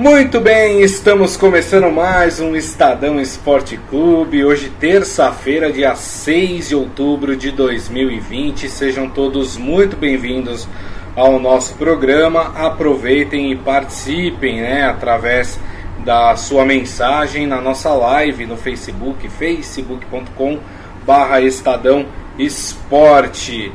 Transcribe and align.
Muito 0.00 0.40
bem, 0.40 0.80
estamos 0.80 1.36
começando 1.36 1.92
mais 1.92 2.40
um 2.40 2.56
Estadão 2.56 3.20
Esporte 3.20 3.78
Clube. 3.90 4.42
Hoje, 4.42 4.72
terça-feira, 4.80 5.70
dia 5.70 5.94
6 5.94 6.70
de 6.70 6.74
outubro 6.74 7.36
de 7.36 7.50
2020. 7.50 8.66
Sejam 8.70 9.10
todos 9.10 9.58
muito 9.58 9.98
bem-vindos 9.98 10.66
ao 11.14 11.38
nosso 11.38 11.74
programa. 11.74 12.50
Aproveitem 12.56 13.52
e 13.52 13.56
participem 13.56 14.62
né, 14.62 14.84
através 14.86 15.60
da 16.02 16.34
sua 16.34 16.64
mensagem 16.64 17.46
na 17.46 17.60
nossa 17.60 17.92
live 17.92 18.46
no 18.46 18.56
Facebook, 18.56 19.28
facebook.com 19.28 20.58
barra 21.04 21.42
Estadão 21.42 22.06
Esporte. 22.38 23.70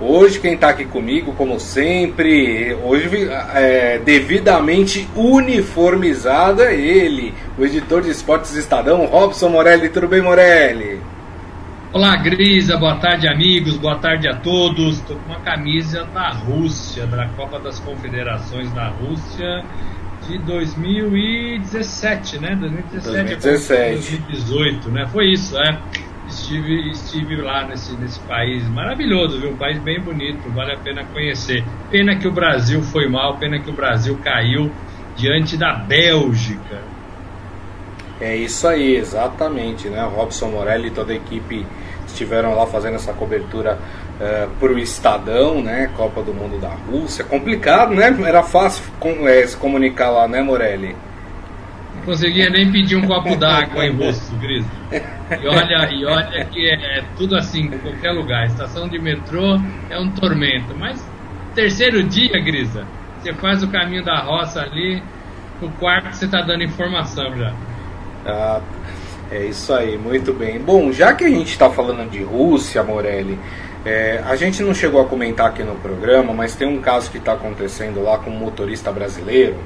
Hoje 0.00 0.40
quem 0.40 0.54
está 0.54 0.70
aqui 0.70 0.86
comigo, 0.86 1.34
como 1.34 1.60
sempre, 1.60 2.74
hoje 2.82 3.28
é, 3.54 3.98
devidamente 3.98 5.06
uniformizado 5.14 6.62
é 6.62 6.74
ele, 6.74 7.34
o 7.58 7.64
editor 7.66 8.00
de 8.00 8.08
esportes 8.08 8.54
Estadão, 8.54 9.04
Robson 9.04 9.50
Morelli. 9.50 9.90
Tudo 9.90 10.08
bem, 10.08 10.22
Morelli? 10.22 10.98
Olá, 11.92 12.16
Grisa. 12.16 12.78
Boa 12.78 12.96
tarde, 12.96 13.28
amigos. 13.28 13.76
Boa 13.76 13.96
tarde 13.96 14.26
a 14.26 14.36
todos. 14.36 15.00
Estou 15.00 15.18
com 15.18 15.32
uma 15.32 15.40
camisa 15.40 16.06
da 16.14 16.30
Rússia, 16.30 17.06
da 17.06 17.26
Copa 17.36 17.58
das 17.58 17.78
Confederações 17.78 18.72
da 18.72 18.88
Rússia 18.88 19.62
de 20.26 20.38
2017, 20.38 22.38
né? 22.38 22.56
2017, 22.56 23.36
2017. 23.36 24.16
2018, 24.16 24.90
né? 24.90 25.06
Foi 25.12 25.30
isso, 25.30 25.58
é 25.58 25.78
estive, 26.50 26.90
estive 26.90 27.36
lá 27.36 27.64
nesse, 27.66 27.94
nesse 27.94 28.18
país 28.20 28.66
maravilhoso, 28.68 29.40
viu? 29.40 29.50
Um 29.50 29.56
país 29.56 29.78
bem 29.78 30.00
bonito, 30.00 30.50
vale 30.50 30.72
a 30.72 30.78
pena 30.78 31.04
conhecer. 31.04 31.64
Pena 31.90 32.16
que 32.16 32.26
o 32.26 32.32
Brasil 32.32 32.82
foi 32.82 33.08
mal, 33.08 33.36
pena 33.36 33.60
que 33.60 33.70
o 33.70 33.72
Brasil 33.72 34.18
caiu 34.22 34.70
diante 35.16 35.56
da 35.56 35.74
Bélgica. 35.74 36.80
É 38.20 38.36
isso 38.36 38.66
aí, 38.66 38.96
exatamente, 38.96 39.88
né? 39.88 40.02
Robson 40.14 40.48
Morelli 40.48 40.88
e 40.88 40.90
toda 40.90 41.12
a 41.12 41.16
equipe 41.16 41.64
estiveram 42.06 42.54
lá 42.54 42.66
fazendo 42.66 42.96
essa 42.96 43.12
cobertura 43.12 43.74
uh, 43.74 44.22
eh, 44.22 44.48
para 44.58 44.72
o 44.72 44.78
Estadão, 44.78 45.62
né? 45.62 45.90
Copa 45.96 46.20
do 46.20 46.34
Mundo 46.34 46.60
da 46.60 46.68
Rússia. 46.68 47.24
Complicado, 47.24 47.94
né? 47.94 48.14
Era 48.26 48.42
fácil 48.42 48.84
com, 48.98 49.26
é, 49.26 49.46
se 49.46 49.56
comunicar 49.56 50.10
lá, 50.10 50.28
né, 50.28 50.42
Morelli? 50.42 50.94
Conseguia 52.10 52.50
nem 52.50 52.72
pedir 52.72 52.96
um 52.96 53.06
copo 53.06 53.34
d'água 53.38 53.86
em 53.86 53.92
rosto, 53.92 54.34
Gris. 54.38 54.66
E 54.90 55.46
olha, 55.46 55.88
e 55.92 56.04
olha 56.04 56.44
que 56.46 56.68
é, 56.68 56.98
é, 56.98 57.04
tudo 57.16 57.36
assim, 57.36 57.66
em 57.66 57.78
qualquer 57.78 58.10
lugar. 58.10 58.46
Estação 58.46 58.88
de 58.88 58.98
metrô 58.98 59.56
é 59.88 59.96
um 59.96 60.10
tormento. 60.10 60.74
Mas 60.76 61.00
terceiro 61.54 62.02
dia, 62.02 62.40
Grisa, 62.42 62.84
você 63.16 63.32
faz 63.34 63.62
o 63.62 63.68
caminho 63.68 64.04
da 64.04 64.18
roça 64.22 64.60
ali, 64.60 65.00
no 65.62 65.70
quarto 65.70 66.12
você 66.12 66.24
está 66.24 66.40
dando 66.40 66.64
informação 66.64 67.32
já. 67.38 67.54
Ah, 68.26 68.60
é 69.30 69.44
isso 69.44 69.72
aí, 69.72 69.96
muito 69.96 70.32
bem. 70.32 70.58
Bom, 70.58 70.90
já 70.90 71.14
que 71.14 71.22
a 71.22 71.30
gente 71.30 71.52
está 71.52 71.70
falando 71.70 72.10
de 72.10 72.24
Rússia, 72.24 72.82
Morelli, 72.82 73.38
é, 73.84 74.20
a 74.26 74.34
gente 74.34 74.64
não 74.64 74.74
chegou 74.74 75.00
a 75.00 75.04
comentar 75.04 75.46
aqui 75.46 75.62
no 75.62 75.76
programa, 75.76 76.34
mas 76.34 76.56
tem 76.56 76.66
um 76.66 76.80
caso 76.80 77.08
que 77.08 77.18
está 77.18 77.34
acontecendo 77.34 78.02
lá 78.02 78.18
com 78.18 78.30
um 78.30 78.36
motorista 78.36 78.90
brasileiro. 78.90 79.58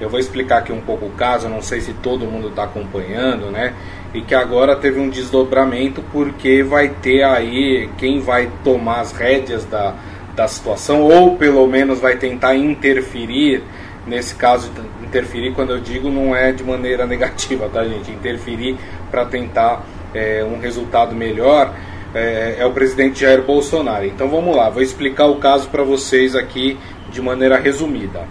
Eu 0.00 0.08
vou 0.08 0.20
explicar 0.20 0.58
aqui 0.58 0.72
um 0.72 0.80
pouco 0.80 1.06
o 1.06 1.10
caso, 1.10 1.48
não 1.48 1.60
sei 1.60 1.80
se 1.80 1.92
todo 1.94 2.24
mundo 2.24 2.48
está 2.48 2.64
acompanhando, 2.64 3.50
né? 3.50 3.74
E 4.14 4.22
que 4.22 4.34
agora 4.34 4.76
teve 4.76 5.00
um 5.00 5.08
desdobramento 5.08 6.02
porque 6.12 6.62
vai 6.62 6.88
ter 6.88 7.24
aí 7.24 7.90
quem 7.98 8.20
vai 8.20 8.48
tomar 8.62 9.00
as 9.00 9.12
rédeas 9.12 9.64
da, 9.64 9.94
da 10.36 10.46
situação, 10.46 11.02
ou 11.02 11.36
pelo 11.36 11.66
menos 11.66 12.00
vai 12.00 12.16
tentar 12.16 12.54
interferir. 12.54 13.62
Nesse 14.06 14.34
caso, 14.36 14.70
interferir, 15.02 15.52
quando 15.52 15.70
eu 15.70 15.80
digo, 15.80 16.08
não 16.08 16.34
é 16.34 16.52
de 16.52 16.64
maneira 16.64 17.04
negativa, 17.06 17.68
tá, 17.68 17.84
gente? 17.84 18.10
Interferir 18.10 18.76
para 19.10 19.24
tentar 19.24 19.84
é, 20.14 20.44
um 20.44 20.60
resultado 20.60 21.14
melhor 21.14 21.74
é, 22.14 22.56
é 22.58 22.66
o 22.66 22.72
presidente 22.72 23.20
Jair 23.20 23.42
Bolsonaro. 23.42 24.04
Então 24.06 24.28
vamos 24.28 24.56
lá, 24.56 24.70
vou 24.70 24.82
explicar 24.82 25.26
o 25.26 25.36
caso 25.36 25.68
para 25.68 25.82
vocês 25.82 26.34
aqui 26.34 26.78
de 27.10 27.20
maneira 27.20 27.58
resumida. 27.58 28.26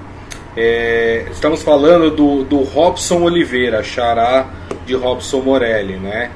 É, 0.60 1.28
estamos 1.32 1.62
falando 1.62 2.10
do, 2.10 2.44
do 2.44 2.64
Robson 2.64 3.22
Oliveira, 3.22 3.84
xará 3.84 4.50
de 4.88 4.96
Robson 4.96 5.42
Morelli, 5.42 5.98
né? 5.98 6.32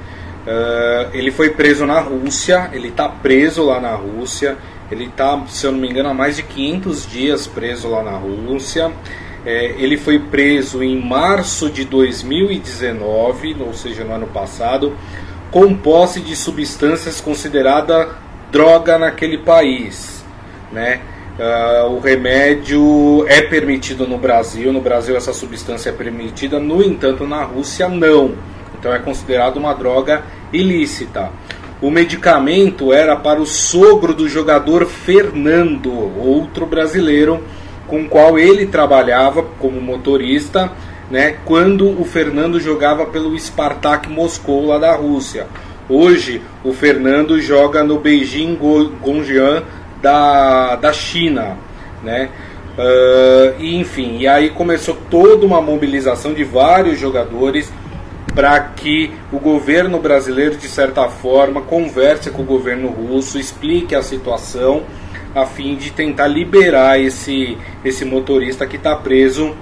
Uh, 0.45 1.09
ele 1.11 1.31
foi 1.31 1.49
preso 1.49 1.87
na 1.87 1.99
Rússia, 1.99 2.69
ele 2.71 2.89
está 2.89 3.09
preso 3.09 3.65
lá 3.65 3.79
na 3.79 3.95
Rússia, 3.95 4.59
ele 4.91 5.05
está, 5.05 5.43
se 5.47 5.65
eu 5.65 5.71
não 5.71 5.79
me 5.79 5.89
engano, 5.89 6.09
há 6.09 6.13
mais 6.13 6.35
de 6.35 6.43
500 6.43 7.07
dias 7.07 7.47
preso 7.47 7.89
lá 7.89 8.03
na 8.03 8.11
Rússia. 8.11 8.91
É, 9.43 9.73
ele 9.79 9.97
foi 9.97 10.19
preso 10.19 10.83
em 10.83 11.01
março 11.01 11.67
de 11.67 11.83
2019, 11.83 13.57
ou 13.59 13.73
seja, 13.73 14.03
no 14.03 14.13
ano 14.13 14.27
passado, 14.27 14.95
com 15.49 15.75
posse 15.75 16.21
de 16.21 16.35
substâncias 16.35 17.19
considerada 17.19 18.09
droga 18.51 18.99
naquele 18.99 19.39
país, 19.39 20.23
né? 20.71 21.01
Uh, 21.39 21.89
o 21.95 21.99
remédio 21.99 23.25
é 23.27 23.41
permitido 23.41 24.05
no 24.05 24.17
Brasil, 24.17 24.71
no 24.73 24.81
Brasil 24.81 25.15
essa 25.15 25.33
substância 25.33 25.89
é 25.89 25.93
permitida, 25.93 26.59
no 26.59 26.83
entanto 26.83 27.25
na 27.25 27.43
Rússia 27.43 27.87
não. 27.87 28.35
Então 28.77 28.93
é 28.93 28.99
considerado 28.99 29.57
uma 29.57 29.73
droga 29.73 30.23
ilícita. 30.51 31.29
O 31.81 31.89
medicamento 31.89 32.93
era 32.93 33.15
para 33.15 33.41
o 33.41 33.45
sogro 33.45 34.13
do 34.13 34.27
jogador 34.29 34.85
Fernando, 34.85 35.91
outro 36.19 36.65
brasileiro 36.65 37.41
com 37.87 38.01
o 38.01 38.07
qual 38.07 38.37
ele 38.37 38.67
trabalhava 38.67 39.43
como 39.59 39.81
motorista, 39.81 40.71
né, 41.09 41.37
quando 41.43 41.89
o 41.99 42.05
Fernando 42.05 42.59
jogava 42.59 43.05
pelo 43.05 43.37
Spartak 43.37 44.09
Moscou 44.09 44.67
lá 44.67 44.77
da 44.77 44.95
Rússia. 44.95 45.47
Hoje 45.89 46.41
o 46.63 46.71
Fernando 46.71 47.39
joga 47.41 47.83
no 47.83 47.99
Beijing 47.99 48.55
Gongjiang 48.55 49.63
da, 50.01 50.75
da 50.75 50.93
China, 50.93 51.57
né? 52.03 52.29
Uh, 52.77 53.59
e, 53.59 53.75
enfim, 53.77 54.19
e 54.19 54.27
aí 54.27 54.49
começou 54.49 54.97
toda 55.09 55.45
uma 55.45 55.61
mobilização 55.61 56.33
de 56.33 56.43
vários 56.43 56.97
jogadores 56.97 57.71
para 58.33 58.59
que 58.61 59.11
o 59.31 59.39
governo 59.39 59.99
brasileiro, 59.99 60.55
de 60.55 60.67
certa 60.67 61.07
forma, 61.09 61.61
converse 61.61 62.31
com 62.31 62.43
o 62.43 62.45
governo 62.45 62.87
russo, 62.87 63.37
explique 63.37 63.93
a 63.93 64.01
situação, 64.01 64.83
a 65.35 65.45
fim 65.45 65.75
de 65.75 65.91
tentar 65.91 66.27
liberar 66.27 66.99
esse, 66.99 67.57
esse 67.83 68.05
motorista 68.05 68.65
que 68.65 68.77
está 68.77 68.95
preso 68.95 69.53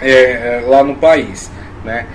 é, 0.00 0.62
lá 0.66 0.84
no 0.84 0.94
país. 0.94 1.50
Né? 1.84 2.06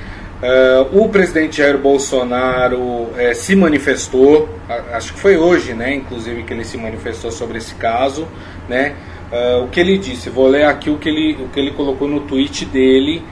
Uh, 0.44 1.02
o 1.02 1.08
presidente 1.08 1.60
Jair 1.60 1.78
Bolsonaro 1.78 3.08
é, 3.16 3.34
se 3.34 3.56
manifestou, 3.56 4.50
acho 4.92 5.14
que 5.14 5.20
foi 5.22 5.38
hoje, 5.38 5.74
né, 5.74 5.96
inclusive, 5.96 6.44
que 6.44 6.52
ele 6.52 6.66
se 6.66 6.78
manifestou 6.78 7.32
sobre 7.32 7.60
esse 7.60 7.74
caso. 7.76 8.28
Né? 8.68 8.94
Uh, 9.32 9.64
o 9.64 9.70
que 9.70 9.80
ele 9.80 9.98
disse, 9.98 10.30
vou 10.30 10.46
ler 10.50 10.66
aqui 10.66 10.90
o 10.90 10.98
que 10.98 11.08
ele, 11.08 11.42
o 11.42 11.48
que 11.48 11.58
ele 11.58 11.72
colocou 11.72 12.10
no 12.10 12.20
tweet 12.22 12.66
dele 12.66 13.24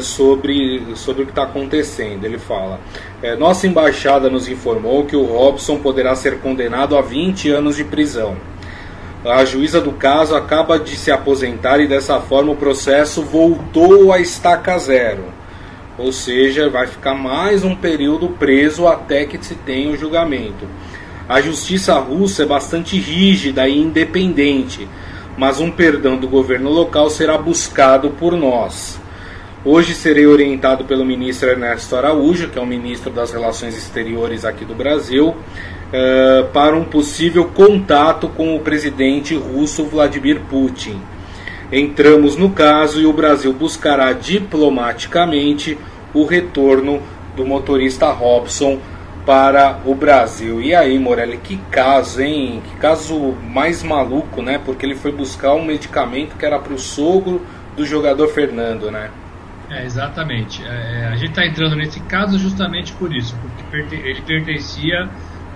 sobre, 0.00 0.94
sobre 0.94 1.22
o 1.22 1.26
que 1.26 1.32
está 1.32 1.42
acontecendo. 1.42 2.24
Ele 2.24 2.38
fala: 2.38 2.78
Nossa 3.36 3.66
embaixada 3.66 4.30
nos 4.30 4.48
informou 4.48 5.04
que 5.04 5.16
o 5.16 5.24
Robson 5.24 5.78
poderá 5.78 6.14
ser 6.14 6.38
condenado 6.38 6.96
a 6.96 7.00
20 7.00 7.50
anos 7.50 7.74
de 7.74 7.82
prisão. 7.82 8.36
A 9.24 9.44
juíza 9.44 9.80
do 9.80 9.90
caso 9.90 10.36
acaba 10.36 10.78
de 10.78 10.96
se 10.96 11.10
aposentar 11.10 11.80
e 11.80 11.88
dessa 11.88 12.20
forma 12.20 12.52
o 12.52 12.56
processo 12.56 13.22
voltou 13.22 14.12
a 14.12 14.20
estaca 14.20 14.78
zero 14.78 15.39
ou 15.98 16.12
seja, 16.12 16.68
vai 16.68 16.86
ficar 16.86 17.14
mais 17.14 17.64
um 17.64 17.74
período 17.74 18.28
preso 18.28 18.86
até 18.86 19.24
que 19.24 19.42
se 19.44 19.54
tenha 19.54 19.90
o 19.90 19.96
julgamento. 19.96 20.66
A 21.28 21.40
justiça 21.40 21.94
russa 21.98 22.42
é 22.42 22.46
bastante 22.46 22.98
rígida 22.98 23.68
e 23.68 23.78
independente, 23.78 24.88
mas 25.36 25.60
um 25.60 25.70
perdão 25.70 26.16
do 26.16 26.26
governo 26.26 26.70
local 26.70 27.08
será 27.08 27.38
buscado 27.38 28.10
por 28.10 28.36
nós. 28.36 29.00
Hoje 29.64 29.94
serei 29.94 30.26
orientado 30.26 30.84
pelo 30.86 31.04
ministro 31.04 31.50
Ernesto 31.50 31.94
Araújo, 31.94 32.48
que 32.48 32.58
é 32.58 32.62
o 32.62 32.66
ministro 32.66 33.10
das 33.10 33.30
Relações 33.30 33.76
Exteriores 33.76 34.44
aqui 34.44 34.64
do 34.64 34.74
Brasil, 34.74 35.28
uh, 35.28 36.46
para 36.52 36.74
um 36.74 36.84
possível 36.84 37.44
contato 37.44 38.26
com 38.28 38.56
o 38.56 38.60
presidente 38.60 39.36
russo 39.36 39.84
Vladimir 39.84 40.40
Putin. 40.48 40.98
Entramos 41.72 42.36
no 42.36 42.50
caso 42.50 43.00
e 43.00 43.06
o 43.06 43.12
Brasil 43.12 43.52
buscará 43.52 44.12
diplomaticamente 44.12 45.78
o 46.12 46.24
retorno 46.24 47.00
do 47.36 47.46
motorista 47.46 48.10
Robson 48.10 48.80
para 49.24 49.80
o 49.84 49.94
Brasil. 49.94 50.60
E 50.60 50.74
aí, 50.74 50.98
Morelli, 50.98 51.38
que 51.38 51.56
caso, 51.70 52.20
hein? 52.20 52.60
Que 52.68 52.76
caso 52.76 53.36
mais 53.48 53.82
maluco, 53.82 54.42
né? 54.42 54.58
Porque 54.58 54.84
ele 54.84 54.96
foi 54.96 55.12
buscar 55.12 55.54
um 55.54 55.64
medicamento 55.64 56.36
que 56.36 56.44
era 56.44 56.58
para 56.58 56.72
o 56.72 56.78
sogro 56.78 57.46
do 57.76 57.86
jogador 57.86 58.26
Fernando, 58.28 58.90
né? 58.90 59.10
É, 59.70 59.84
exatamente. 59.84 60.64
É, 60.64 61.02
é 61.02 61.06
a 61.06 61.16
gente 61.16 61.30
está 61.30 61.46
entrando 61.46 61.76
nesse 61.76 62.00
caso 62.00 62.38
justamente 62.38 62.92
por 62.94 63.14
isso, 63.14 63.36
porque 63.70 63.94
ele 63.94 64.20
pertencia, 64.22 65.08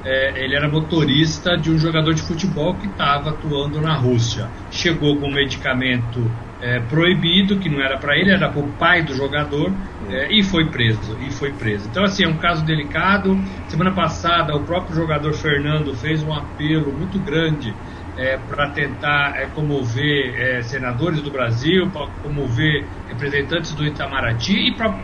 é, 0.04 0.44
ele 0.44 0.54
era 0.54 0.68
motorista 0.68 1.56
de 1.56 1.70
um 1.72 1.78
jogador 1.78 2.14
de 2.14 2.22
futebol 2.22 2.74
que 2.74 2.86
estava 2.86 3.30
atuando 3.30 3.80
na 3.80 3.96
Rússia. 3.96 4.48
Chegou 4.74 5.16
com 5.16 5.28
um 5.28 5.32
medicamento 5.32 6.30
é, 6.60 6.80
proibido, 6.80 7.58
que 7.58 7.68
não 7.68 7.80
era 7.80 7.96
para 7.96 8.16
ele, 8.16 8.30
era 8.30 8.48
para 8.48 8.60
o 8.60 8.68
pai 8.72 9.02
do 9.02 9.14
jogador, 9.14 9.72
é, 10.10 10.32
e 10.32 10.42
foi 10.42 10.66
preso. 10.66 11.16
E 11.20 11.30
foi 11.30 11.52
preso. 11.52 11.88
Então, 11.88 12.02
assim, 12.04 12.24
é 12.24 12.28
um 12.28 12.36
caso 12.36 12.64
delicado. 12.64 13.38
Semana 13.68 13.92
passada, 13.92 14.54
o 14.54 14.64
próprio 14.64 14.96
jogador 14.96 15.32
Fernando 15.32 15.94
fez 15.94 16.22
um 16.22 16.32
apelo 16.32 16.92
muito 16.92 17.18
grande 17.18 17.72
é, 18.16 18.36
para 18.36 18.70
tentar 18.70 19.34
é, 19.36 19.46
comover 19.46 20.34
é, 20.40 20.62
senadores 20.62 21.20
do 21.20 21.30
Brasil, 21.30 21.90
para 21.90 22.06
comover 22.22 22.84
representantes 23.08 23.72
do 23.72 23.84
Itamaraty 23.84 24.68
e 24.68 24.74
para 24.74 24.94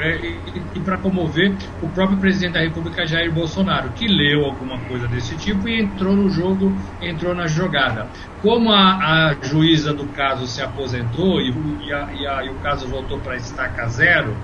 é, 0.00 0.96
comover 0.98 1.54
o 1.82 1.88
próprio 1.88 2.18
presidente 2.18 2.54
da 2.54 2.60
República 2.60 3.06
Jair 3.06 3.32
Bolsonaro, 3.32 3.90
que 3.90 4.06
leu 4.06 4.44
alguma 4.44 4.78
coisa 4.80 5.08
desse 5.08 5.36
tipo 5.36 5.68
e 5.68 5.80
entrou 5.80 6.14
no 6.14 6.28
jogo, 6.28 6.72
entrou 7.00 7.34
na 7.34 7.46
jogada. 7.46 8.06
Como 8.42 8.70
a, 8.70 9.30
a 9.30 9.36
juíza 9.42 9.92
do 9.92 10.06
caso 10.08 10.46
se 10.46 10.62
aposentou 10.62 11.40
e, 11.40 11.52
e, 11.86 11.92
a, 11.92 12.08
e, 12.12 12.26
a, 12.26 12.44
e 12.44 12.50
o 12.50 12.54
caso 12.56 12.86
voltou 12.86 13.18
para 13.18 13.36
estaca 13.36 13.86
zero, 13.88 14.36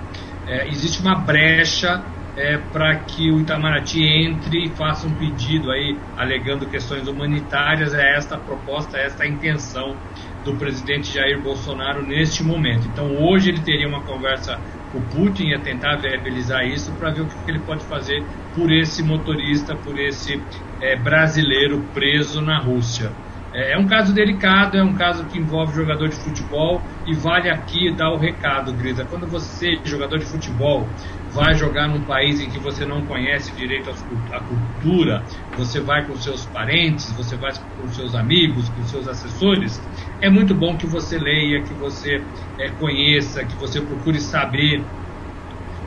é, 0.47 0.67
existe 0.67 1.01
uma 1.01 1.15
brecha 1.15 2.03
é, 2.35 2.57
para 2.57 2.95
que 2.95 3.31
o 3.31 3.39
Itamaraty 3.39 4.03
entre 4.03 4.65
e 4.65 4.69
faça 4.69 5.07
um 5.07 5.13
pedido 5.15 5.71
aí, 5.71 5.97
alegando 6.17 6.65
questões 6.65 7.07
humanitárias. 7.07 7.93
É 7.93 8.15
esta 8.15 8.35
a 8.35 8.37
proposta, 8.37 8.97
é 8.97 9.05
esta 9.05 9.23
a 9.23 9.27
intenção 9.27 9.95
do 10.43 10.55
presidente 10.55 11.13
Jair 11.13 11.41
Bolsonaro 11.41 12.05
neste 12.05 12.43
momento. 12.43 12.87
Então, 12.87 13.17
hoje 13.17 13.49
ele 13.49 13.61
teria 13.61 13.87
uma 13.87 14.01
conversa 14.01 14.59
com 14.91 14.99
o 14.99 15.01
Putin, 15.01 15.47
ia 15.47 15.59
tentar 15.59 15.95
viabilizar 15.97 16.65
isso 16.65 16.91
para 16.93 17.09
ver 17.09 17.21
o 17.21 17.25
que 17.25 17.35
ele 17.49 17.59
pode 17.59 17.83
fazer 17.85 18.23
por 18.53 18.71
esse 18.71 19.01
motorista, 19.01 19.75
por 19.75 19.99
esse 19.99 20.41
é, 20.81 20.95
brasileiro 20.95 21.81
preso 21.93 22.41
na 22.41 22.59
Rússia. 22.59 23.11
É, 23.55 23.73
é 23.73 23.77
um 23.77 23.87
caso 23.87 24.13
delicado, 24.13 24.77
é 24.77 24.83
um 24.83 24.93
caso 24.93 25.25
que 25.25 25.39
envolve 25.39 25.73
jogador 25.73 26.09
de 26.09 26.15
futebol 26.15 26.81
e 27.07 27.15
vale 27.15 27.49
aqui 27.49 27.91
dar 27.91 28.11
o 28.11 28.17
recado, 28.17 28.73
Grisa. 28.73 29.05
Quando 29.05 29.25
você, 29.25 29.79
jogador 29.85 30.19
de 30.19 30.25
futebol, 30.25 30.87
vai 31.35 31.53
jogar 31.53 31.89
num 31.89 32.05
país 32.05 32.39
em 32.39 32.49
que 32.49 32.57
você 32.57 32.85
não 32.85 33.05
conhece 33.05 33.53
direito 33.53 33.89
a 34.31 34.39
cultura, 34.39 35.25
você 35.53 35.81
vai 35.81 36.07
com 36.07 36.15
seus 36.15 36.45
parentes, 36.45 37.11
você 37.13 37.35
vai 37.35 37.51
com 37.75 37.87
seus 37.89 38.15
amigos, 38.15 38.69
com 38.69 38.81
seus 38.83 39.05
assessores, 39.05 39.81
é 40.21 40.29
muito 40.29 40.55
bom 40.55 40.77
que 40.77 40.87
você 40.87 41.19
leia, 41.19 41.61
que 41.61 41.73
você 41.73 42.25
é, 42.57 42.69
conheça, 42.71 43.45
que 43.45 43.57
você 43.57 43.81
procure 43.81 44.21
saber 44.21 44.87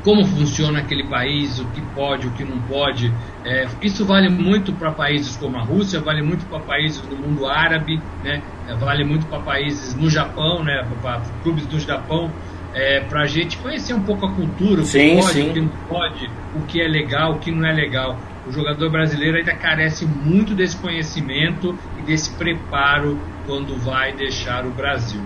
como 0.02 0.24
funciona 0.24 0.78
aquele 0.80 1.08
país, 1.08 1.58
o 1.58 1.70
que 1.70 1.82
pode, 1.82 2.28
o 2.28 2.32
que 2.32 2.44
não 2.44 2.62
pode. 2.62 3.14
É, 3.44 3.66
isso 3.82 4.04
vale 4.04 4.28
muito 4.28 4.74
para 4.74 4.92
países 4.92 5.36
como 5.36 5.58
a 5.58 5.62
Rússia, 5.62 6.00
vale 6.00 6.22
muito 6.22 6.46
para 6.46 6.60
países 6.60 7.00
do 7.02 7.16
mundo 7.16 7.46
árabe, 7.46 8.02
né? 8.22 8.42
Vale 8.78 9.04
muito 9.04 9.26
para 9.26 9.42
países 9.42 9.94
no 9.94 10.08
Japão, 10.08 10.62
né? 10.62 10.86
para 11.00 11.22
clubes 11.42 11.66
do 11.66 11.80
Japão, 11.80 12.38
é, 12.74 13.00
para 13.00 13.22
a 13.22 13.26
gente 13.26 13.56
conhecer 13.58 13.94
um 13.94 14.02
pouco 14.02 14.26
a 14.26 14.32
cultura, 14.32 14.80
o 14.80 14.84
que 14.84 14.90
sim, 14.90 15.16
pode, 15.16 15.32
sim. 15.32 15.50
o 15.50 15.52
que 15.52 15.60
não 15.60 15.72
pode, 15.88 16.30
o 16.54 16.60
que 16.66 16.80
é 16.80 16.88
legal, 16.88 17.32
o 17.32 17.38
que 17.38 17.50
não 17.50 17.66
é 17.66 17.72
legal. 17.72 18.18
O 18.46 18.52
jogador 18.52 18.90
brasileiro 18.90 19.36
ainda 19.36 19.54
carece 19.54 20.06
muito 20.06 20.54
desse 20.54 20.76
conhecimento 20.76 21.76
e 21.98 22.02
desse 22.02 22.30
preparo 22.30 23.18
quando 23.46 23.76
vai 23.78 24.12
deixar 24.12 24.64
o 24.64 24.70
Brasil. 24.70 25.20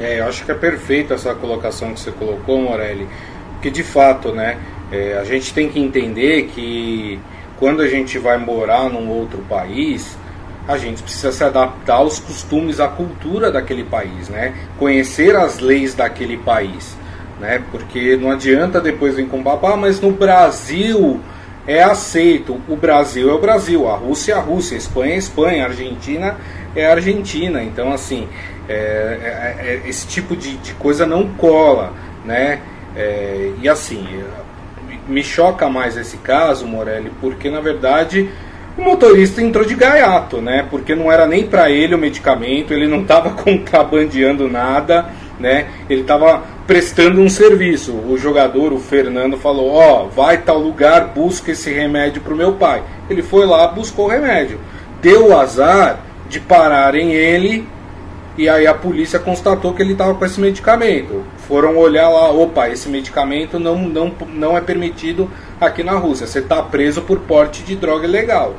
É, 0.00 0.20
eu 0.20 0.26
acho 0.26 0.44
que 0.44 0.50
é 0.50 0.54
perfeita 0.54 1.14
essa 1.14 1.34
colocação 1.34 1.92
que 1.92 2.00
você 2.00 2.10
colocou, 2.10 2.60
Morelli 2.60 3.06
que 3.64 3.70
de 3.70 3.82
fato, 3.82 4.30
né, 4.30 4.58
é, 4.92 5.16
a 5.16 5.24
gente 5.24 5.54
tem 5.54 5.70
que 5.70 5.80
entender 5.80 6.50
que 6.54 7.18
quando 7.58 7.80
a 7.80 7.88
gente 7.88 8.18
vai 8.18 8.36
morar 8.36 8.90
num 8.90 9.08
outro 9.08 9.38
país, 9.48 10.18
a 10.66 10.78
gente 10.78 11.02
precisa 11.02 11.30
se 11.30 11.44
adaptar 11.44 11.96
aos 11.96 12.18
costumes, 12.18 12.80
à 12.80 12.88
cultura 12.88 13.52
daquele 13.52 13.84
país, 13.84 14.28
né? 14.28 14.54
Conhecer 14.78 15.36
as 15.36 15.58
leis 15.58 15.94
daquele 15.94 16.36
país, 16.38 16.96
né? 17.38 17.62
Porque 17.70 18.16
não 18.16 18.30
adianta 18.30 18.80
depois 18.80 19.16
vir 19.16 19.28
com 19.28 19.42
babá, 19.42 19.76
mas 19.76 20.00
no 20.00 20.10
Brasil 20.10 21.20
é 21.66 21.82
aceito. 21.82 22.60
O 22.68 22.76
Brasil 22.76 23.30
é 23.30 23.34
o 23.34 23.38
Brasil, 23.38 23.88
a 23.88 23.96
Rússia 23.96 24.32
é 24.32 24.36
a 24.36 24.40
Rússia, 24.40 24.76
a 24.76 24.78
Espanha 24.78 25.12
é 25.12 25.14
a 25.14 25.18
Espanha, 25.18 25.62
a 25.64 25.66
Argentina 25.68 26.36
é 26.74 26.86
a 26.86 26.92
Argentina. 26.92 27.62
Então, 27.62 27.92
assim, 27.92 28.26
é, 28.68 28.72
é, 28.72 29.66
é, 29.84 29.88
esse 29.88 30.06
tipo 30.06 30.34
de, 30.34 30.56
de 30.56 30.72
coisa 30.74 31.04
não 31.04 31.28
cola, 31.34 31.92
né? 32.24 32.60
É, 32.96 33.52
e 33.60 33.68
assim, 33.68 34.06
me 35.08 35.22
choca 35.22 35.68
mais 35.68 35.96
esse 35.96 36.16
caso, 36.18 36.66
Morelli, 36.66 37.10
porque 37.20 37.50
na 37.50 37.60
verdade 37.60 38.30
o 38.76 38.82
motorista 38.82 39.40
entrou 39.40 39.64
de 39.64 39.74
gaiato, 39.74 40.40
né? 40.40 40.66
Porque 40.68 40.94
não 40.94 41.10
era 41.10 41.26
nem 41.26 41.46
para 41.46 41.70
ele 41.70 41.94
o 41.94 41.98
medicamento, 41.98 42.72
ele 42.72 42.88
não 42.88 43.02
estava 43.02 43.30
contrabandeando 43.42 44.48
nada, 44.48 45.06
né? 45.38 45.66
Ele 45.88 46.00
estava 46.00 46.42
prestando 46.66 47.20
um 47.20 47.28
serviço. 47.28 47.92
O 47.92 48.16
jogador, 48.18 48.72
o 48.72 48.78
Fernando, 48.78 49.36
falou: 49.36 49.70
Ó, 49.72 50.04
oh, 50.04 50.08
vai 50.08 50.38
tal 50.38 50.58
lugar, 50.58 51.12
busca 51.14 51.52
esse 51.52 51.72
remédio 51.72 52.20
para 52.22 52.34
o 52.34 52.36
meu 52.36 52.54
pai. 52.54 52.82
Ele 53.08 53.22
foi 53.22 53.46
lá, 53.46 53.66
buscou 53.68 54.06
o 54.06 54.10
remédio. 54.10 54.58
Deu 55.00 55.28
o 55.28 55.38
azar 55.38 56.00
de 56.28 56.40
pararem 56.40 57.12
ele 57.12 57.68
e 58.36 58.48
aí 58.48 58.66
a 58.66 58.74
polícia 58.74 59.18
constatou 59.18 59.72
que 59.74 59.82
ele 59.82 59.92
estava 59.92 60.14
com 60.14 60.24
esse 60.24 60.40
medicamento. 60.40 61.22
Foram 61.46 61.76
olhar 61.76 62.08
lá, 62.08 62.30
opa, 62.30 62.68
esse 62.68 62.88
medicamento 62.88 63.58
não, 63.58 63.78
não, 63.78 64.12
não 64.28 64.56
é 64.56 64.60
permitido 64.60 65.30
aqui 65.60 65.82
na 65.82 65.92
Rússia. 65.92 66.26
Você 66.26 66.38
está 66.38 66.62
preso 66.62 67.02
por 67.02 67.20
porte 67.20 67.62
de 67.62 67.76
droga 67.76 68.06
ilegal. 68.06 68.54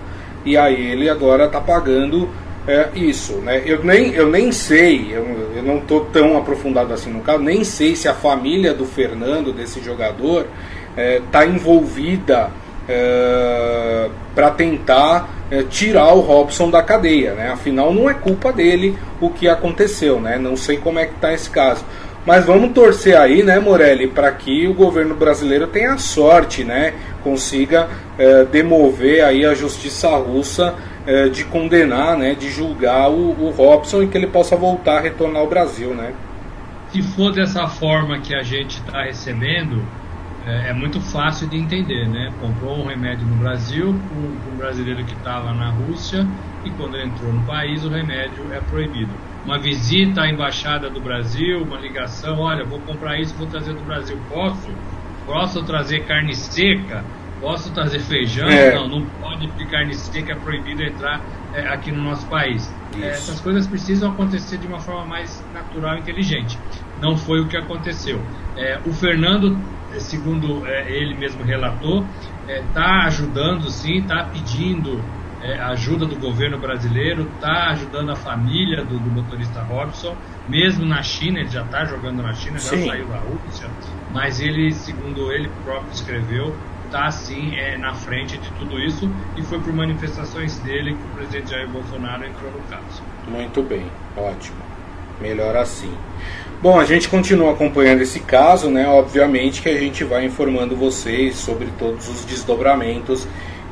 E 0.45 0.55
aí 0.55 0.91
ele 0.91 1.09
agora 1.09 1.45
está 1.45 1.59
pagando 1.59 2.29
é, 2.67 2.89
isso. 2.95 3.33
Né? 3.37 3.63
Eu, 3.65 3.83
nem, 3.83 4.13
eu 4.13 4.27
nem 4.27 4.51
sei, 4.51 5.07
eu, 5.11 5.51
eu 5.55 5.63
não 5.63 5.77
estou 5.77 6.05
tão 6.05 6.37
aprofundado 6.37 6.93
assim 6.93 7.11
no 7.11 7.21
caso, 7.21 7.39
nem 7.39 7.63
sei 7.63 7.95
se 7.95 8.07
a 8.07 8.13
família 8.13 8.73
do 8.73 8.85
Fernando, 8.85 9.53
desse 9.53 9.81
jogador, 9.81 10.47
está 10.95 11.43
é, 11.43 11.47
envolvida 11.47 12.49
é, 12.87 14.09
para 14.33 14.51
tentar 14.51 15.29
é, 15.49 15.63
tirar 15.63 16.13
o 16.13 16.21
Robson 16.21 16.69
da 16.69 16.81
cadeia, 16.81 17.33
né? 17.33 17.49
Afinal, 17.51 17.93
não 17.93 18.09
é 18.09 18.13
culpa 18.13 18.51
dele 18.51 18.97
o 19.19 19.29
que 19.29 19.47
aconteceu, 19.47 20.19
né? 20.19 20.37
Não 20.37 20.55
sei 20.55 20.77
como 20.77 20.99
é 20.99 21.05
que 21.05 21.15
está 21.15 21.33
esse 21.33 21.49
caso. 21.49 21.83
Mas 22.25 22.43
vamos 22.43 22.73
torcer 22.73 23.15
aí, 23.15 23.43
né, 23.43 23.59
Morelli, 23.59 24.07
para 24.07 24.31
que 24.31 24.67
o 24.67 24.73
governo 24.73 25.15
brasileiro 25.15 25.67
tenha 25.67 25.95
sorte, 25.97 26.63
né? 26.63 26.95
Consiga 27.23 27.87
é, 28.17 28.43
demover 28.43 29.23
aí 29.23 29.45
a 29.45 29.53
justiça 29.53 30.09
russa 30.17 30.73
é, 31.05 31.29
de 31.29 31.43
condenar, 31.45 32.17
né? 32.17 32.33
De 32.33 32.49
julgar 32.49 33.11
o, 33.11 33.29
o 33.39 33.51
Robson 33.51 34.01
e 34.01 34.07
que 34.07 34.17
ele 34.17 34.25
possa 34.25 34.55
voltar 34.55 34.97
a 34.97 35.01
retornar 35.01 35.41
ao 35.41 35.47
Brasil, 35.47 35.93
né? 35.93 36.13
Se 36.89 37.03
for 37.03 37.31
dessa 37.31 37.67
forma 37.67 38.19
que 38.19 38.33
a 38.33 38.41
gente 38.41 38.79
está 38.79 39.03
recebendo, 39.03 39.83
é, 40.47 40.69
é, 40.69 40.73
muito 40.73 40.99
fácil 41.01 41.47
de 41.47 41.57
entender, 41.57 42.07
né? 42.07 42.33
Comprou 42.41 42.77
um 42.77 42.87
remédio 42.87 43.27
no 43.27 43.35
Brasil, 43.35 43.89
um, 43.89 44.53
um 44.53 44.57
brasileiro 44.57 45.03
que 45.03 45.13
estava 45.13 45.53
na 45.53 45.69
Rússia 45.69 46.25
e 46.63 46.71
quando 46.71 46.97
entrou 46.97 47.31
no 47.31 47.43
país 47.43 47.83
o 47.85 47.89
remédio 47.89 48.51
é 48.51 48.59
proibido. 48.61 49.11
Uma 49.45 49.59
visita 49.59 50.23
à 50.23 50.29
embaixada 50.29 50.89
do 50.89 50.99
Brasil, 50.99 51.61
uma 51.61 51.79
ligação, 51.79 52.39
olha, 52.39 52.65
vou 52.65 52.79
comprar 52.81 53.19
isso, 53.21 53.37
vou 53.37 53.47
trazer 53.47 53.73
do 53.73 53.83
Brasil, 53.83 54.17
posso? 54.27 54.71
Posso 55.23 55.63
trazer 55.63 56.07
carne 56.07 56.33
seca? 56.33 57.05
Posso 57.39 57.71
trazer 57.71 57.99
feijão? 57.99 58.49
É. 58.49 58.73
Não, 58.73 58.87
não 58.89 59.05
pode, 59.05 59.47
porque 59.49 59.65
carne 59.65 59.93
seca 59.93 60.33
é 60.33 60.35
proibido 60.35 60.81
entrar 60.81 61.23
é, 61.53 61.67
aqui 61.67 61.91
no 61.91 62.01
nosso 62.01 62.27
país. 62.27 62.73
É, 62.95 63.09
essas 63.09 63.39
coisas 63.39 63.67
precisam 63.67 64.11
acontecer 64.11 64.57
de 64.57 64.65
uma 64.65 64.79
forma 64.79 65.05
mais 65.05 65.45
natural 65.53 65.95
e 65.97 65.99
inteligente. 65.99 66.57
Não 66.99 67.15
foi 67.15 67.41
o 67.41 67.47
que 67.47 67.55
aconteceu. 67.55 68.19
É, 68.57 68.81
o 68.83 68.91
Fernando 68.91 69.61
segundo 69.99 70.65
é, 70.65 70.91
ele 70.91 71.15
mesmo 71.15 71.43
relatou, 71.43 72.09
está 72.47 72.53
é, 72.53 72.61
tá 72.73 73.05
ajudando 73.05 73.69
sim, 73.69 73.99
está 73.99 74.23
pedindo 74.23 75.03
é, 75.45 75.59
ajuda 75.61 76.07
do 76.07 76.15
governo 76.15 76.57
brasileiro, 76.57 77.29
está 77.35 77.69
ajudando 77.69 78.11
a 78.11 78.15
família 78.15 78.83
do, 78.83 78.97
do, 78.97 79.11
motorista 79.11 79.61
Robson, 79.61 80.15
mesmo 80.49 80.83
na 80.85 81.03
China, 81.03 81.39
ele 81.39 81.49
já 81.49 81.61
está 81.61 81.85
jogando 81.85 82.23
na 82.23 82.33
China, 82.33 82.57
já 82.57 82.69
sim. 82.69 82.87
saiu 82.87 83.05
da 83.05 83.17
Rússia, 83.17 83.69
mas 84.11 84.41
ele, 84.41 84.71
segundo 84.73 85.31
ele 85.31 85.47
próprio 85.63 85.91
escreveu, 85.91 86.55
está 86.85 87.11
sim 87.11 87.55
é, 87.57 87.77
na 87.77 87.93
frente 87.93 88.37
de 88.39 88.49
tudo 88.53 88.79
isso 88.79 89.07
e 89.37 89.43
foi 89.43 89.59
por 89.59 89.71
manifestações 89.71 90.57
dele 90.59 90.95
que 90.95 91.03
o 91.03 91.15
presidente 91.15 91.51
Jair 91.51 91.69
Bolsonaro 91.69 92.25
entrou 92.25 92.51
no 92.51 92.59
caso. 92.63 93.03
Muito 93.27 93.61
bem, 93.61 93.85
ótimo. 94.17 94.57
Melhor 95.21 95.55
assim. 95.55 95.93
Bom, 96.61 96.79
a 96.79 96.85
gente 96.85 97.07
continua 97.07 97.53
acompanhando 97.53 98.01
esse 98.01 98.19
caso, 98.19 98.69
né? 98.69 98.87
Obviamente 98.87 99.61
que 99.61 99.69
a 99.69 99.79
gente 99.79 100.03
vai 100.03 100.25
informando 100.25 100.75
vocês 100.75 101.35
sobre 101.35 101.67
todos 101.77 102.07
os 102.09 102.25
desdobramentos 102.25 103.27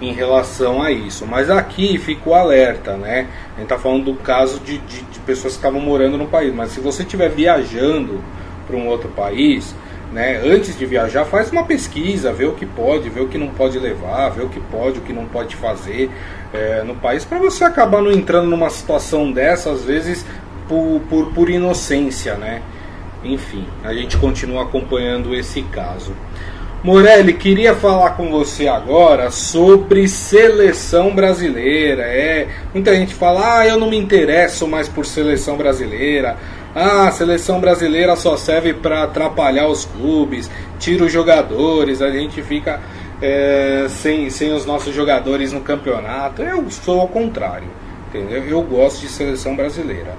em 0.09 0.13
relação 0.13 0.81
a 0.81 0.91
isso. 0.91 1.25
Mas 1.25 1.49
aqui 1.49 1.97
fica 1.97 2.29
o 2.29 2.33
alerta, 2.33 2.97
né? 2.97 3.27
A 3.55 3.59
gente 3.59 3.63
está 3.63 3.77
falando 3.77 4.05
do 4.05 4.15
caso 4.15 4.59
de, 4.59 4.77
de, 4.79 5.01
de, 5.01 5.19
pessoas 5.19 5.53
que 5.53 5.59
estavam 5.59 5.79
morando 5.79 6.17
no 6.17 6.27
país. 6.27 6.53
Mas 6.53 6.71
se 6.71 6.79
você 6.79 7.03
estiver 7.03 7.29
viajando 7.29 8.21
para 8.67 8.75
um 8.75 8.87
outro 8.87 9.09
país, 9.09 9.75
né? 10.11 10.41
Antes 10.43 10.77
de 10.77 10.85
viajar, 10.85 11.25
faz 11.25 11.51
uma 11.51 11.63
pesquisa, 11.63 12.31
vê 12.31 12.45
o 12.45 12.53
que 12.53 12.65
pode, 12.65 13.09
vê 13.09 13.21
o 13.21 13.27
que 13.27 13.37
não 13.37 13.47
pode 13.47 13.79
levar, 13.79 14.29
vê 14.29 14.43
o 14.43 14.49
que 14.49 14.59
pode, 14.59 14.99
o 14.99 15.01
que 15.01 15.11
não 15.11 15.25
pode 15.25 15.55
fazer 15.55 16.11
é, 16.53 16.83
no 16.83 16.95
país, 16.95 17.25
para 17.25 17.39
você 17.39 17.63
acabar 17.63 18.01
não 18.01 18.11
entrando 18.11 18.47
numa 18.47 18.69
situação 18.69 19.31
dessa, 19.31 19.71
às 19.71 19.83
vezes 19.83 20.23
por, 20.67 21.01
por, 21.09 21.33
por 21.33 21.49
inocência, 21.49 22.35
né? 22.35 22.61
Enfim, 23.23 23.65
a 23.83 23.93
gente 23.93 24.17
continua 24.17 24.63
acompanhando 24.63 25.33
esse 25.33 25.61
caso. 25.63 26.13
Morelli, 26.83 27.31
queria 27.31 27.73
falar 27.73 28.09
com 28.17 28.29
você 28.29 28.67
agora 28.67 29.31
sobre 29.31 30.05
seleção 30.05 31.15
brasileira. 31.15 32.03
É, 32.03 32.49
muita 32.73 32.93
gente 32.93 33.15
fala: 33.15 33.59
"Ah, 33.59 33.65
eu 33.65 33.79
não 33.79 33.89
me 33.89 33.95
interesso 33.95 34.67
mais 34.67 34.89
por 34.89 35.05
seleção 35.05 35.55
brasileira. 35.55 36.35
Ah, 36.75 37.07
a 37.07 37.11
seleção 37.11 37.61
brasileira 37.61 38.17
só 38.17 38.35
serve 38.35 38.73
para 38.73 39.03
atrapalhar 39.03 39.67
os 39.67 39.85
clubes, 39.85 40.51
tira 40.77 41.05
os 41.05 41.11
jogadores, 41.13 42.01
a 42.01 42.11
gente 42.11 42.41
fica 42.41 42.81
é, 43.21 43.85
sem, 43.87 44.29
sem 44.29 44.51
os 44.51 44.65
nossos 44.65 44.93
jogadores 44.93 45.53
no 45.53 45.61
campeonato". 45.61 46.41
Eu 46.41 46.69
sou 46.69 46.99
ao 46.99 47.07
contrário, 47.07 47.67
entendeu? 48.09 48.43
Eu 48.43 48.61
gosto 48.61 48.99
de 48.99 49.07
seleção 49.07 49.55
brasileira. 49.55 50.17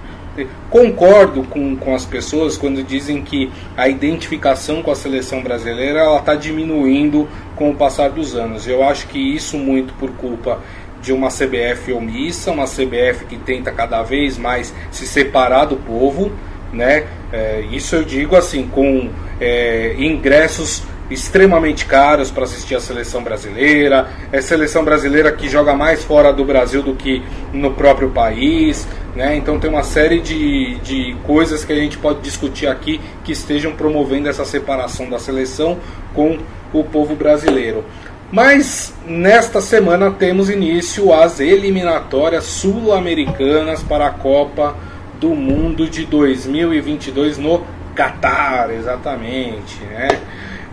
Concordo 0.71 1.45
com, 1.45 1.77
com 1.77 1.95
as 1.95 2.05
pessoas 2.05 2.57
quando 2.57 2.83
dizem 2.83 3.23
que 3.23 3.51
a 3.77 3.89
identificação 3.89 4.83
com 4.83 4.91
a 4.91 4.97
seleção 4.97 5.43
brasileira 5.43 6.01
ela 6.01 6.19
está 6.19 6.35
diminuindo 6.35 7.29
com 7.55 7.71
o 7.71 7.75
passar 7.75 8.11
dos 8.11 8.35
anos. 8.35 8.67
Eu 8.67 8.83
acho 8.83 9.07
que 9.07 9.19
isso 9.19 9.57
muito 9.57 9.95
por 9.95 10.11
culpa 10.13 10.61
de 11.01 11.13
uma 11.13 11.29
CBF 11.29 11.93
omissa, 11.93 12.51
uma 12.51 12.65
CBF 12.65 13.27
que 13.29 13.37
tenta 13.37 13.71
cada 13.71 14.03
vez 14.03 14.39
mais 14.39 14.75
se 14.91 15.07
separar 15.07 15.67
do 15.67 15.77
povo, 15.77 16.33
né? 16.73 17.07
É, 17.31 17.61
isso 17.71 17.95
eu 17.95 18.05
digo 18.05 18.35
assim, 18.35 18.67
com 18.67 19.11
é, 19.41 19.95
ingressos 19.99 20.83
extremamente 21.11 21.85
caros 21.85 22.31
para 22.31 22.45
assistir 22.45 22.75
a 22.75 22.81
seleção 22.81 23.23
brasileira, 23.23 24.09
é 24.33 24.41
seleção 24.41 24.83
brasileira 24.85 25.31
que 25.31 25.49
joga 25.49 25.75
mais 25.75 26.03
fora 26.03 26.33
do 26.33 26.45
Brasil 26.45 26.83
do 26.83 26.95
que 26.95 27.23
no 27.53 27.75
próprio 27.75 28.11
país, 28.11 28.89
né? 29.15 29.37
Então 29.37 29.59
tem 29.59 29.71
uma 29.71 29.83
série 29.83 30.21
de, 30.21 30.77
de 30.81 31.17
coisas 31.25 31.65
que 31.65 31.73
a 31.73 31.77
gente 31.77 31.99
pode 31.99 32.21
discutir 32.21 32.67
aqui 32.67 33.01
que 33.23 33.33
estejam 33.33 33.73
promovendo 33.73 34.29
essa 34.29 34.45
separação 34.45 35.09
da 35.09 35.19
seleção 35.19 35.79
com 36.13 36.39
o 36.73 36.83
povo 36.85 37.15
brasileiro. 37.15 37.85
Mas 38.33 38.93
nesta 39.07 39.61
semana 39.61 40.11
temos 40.11 40.51
início 40.51 41.13
as 41.13 41.39
eliminatórias 41.39 42.45
sul-americanas 42.45 43.83
para 43.83 44.07
a 44.07 44.11
Copa 44.11 44.75
do 45.21 45.31
Mundo 45.31 45.89
de 45.89 46.05
2022 46.05 47.39
no 47.39 47.65
Catar, 47.95 48.71
exatamente, 48.75 49.81
né? 49.85 50.09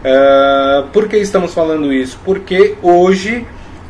Uh, 0.03 0.87
por 0.87 1.07
que 1.07 1.17
estamos 1.17 1.53
falando 1.53 1.93
isso? 1.93 2.19
Porque 2.25 2.75
hoje 2.81 3.45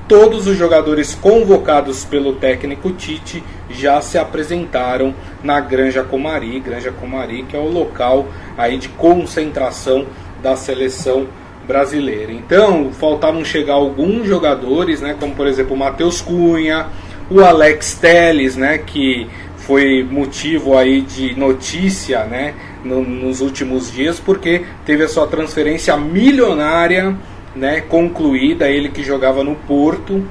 todos 0.08 0.48
os 0.48 0.58
jogadores 0.58 1.15
convocados 1.15 2.03
pelo 2.05 2.34
técnico 2.34 2.91
Tite 2.91 3.43
já 3.70 4.01
se 4.01 4.17
apresentaram 4.17 5.13
na 5.43 5.60
Granja 5.60 6.03
Comari, 6.03 6.60
Granja 6.60 6.91
Comari 6.91 7.43
que 7.43 7.55
é 7.55 7.60
o 7.60 7.70
local 7.70 8.27
aí 8.58 8.77
de 8.77 8.89
concentração 8.89 10.05
da 10.41 10.55
seleção 10.55 11.27
brasileira. 11.65 12.31
Então, 12.31 12.91
faltavam 12.91 13.46
chegar 13.46 13.74
alguns 13.74 14.27
jogadores, 14.27 15.00
né, 15.01 15.15
como 15.20 15.34
por 15.34 15.48
exemplo 15.48 15.75
o 15.75 15.79
Matheus 15.79 16.22
Cunha, 16.22 16.88
o 17.29 17.39
Alex 17.39 17.93
Teles, 17.96 18.55
né, 18.58 18.77
que 18.79 19.27
foi 19.58 20.03
motivo 20.03 20.77
aí 20.77 21.01
de 21.01 21.38
notícia, 21.39 22.25
né, 22.25 22.53
no, 22.84 23.01
nos 23.01 23.41
últimos 23.41 23.91
dias, 23.91 24.20
porque 24.20 24.65
teve 24.86 25.03
a 25.03 25.08
sua 25.08 25.27
transferência 25.27 25.96
milionária 25.96 27.15
né, 27.55 27.81
concluída, 27.81 28.70
ele 28.70 28.89
que 28.89 29.03
jogava 29.03 29.43
no 29.43 29.55
Porto 29.55 30.24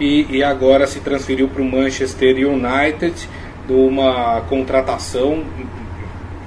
e, 0.00 0.26
e 0.30 0.42
agora 0.42 0.86
se 0.86 1.00
transferiu 1.00 1.48
para 1.48 1.62
o 1.62 1.64
Manchester 1.64 2.36
United, 2.48 3.28
de 3.66 3.72
uma 3.72 4.42
contratação 4.48 5.42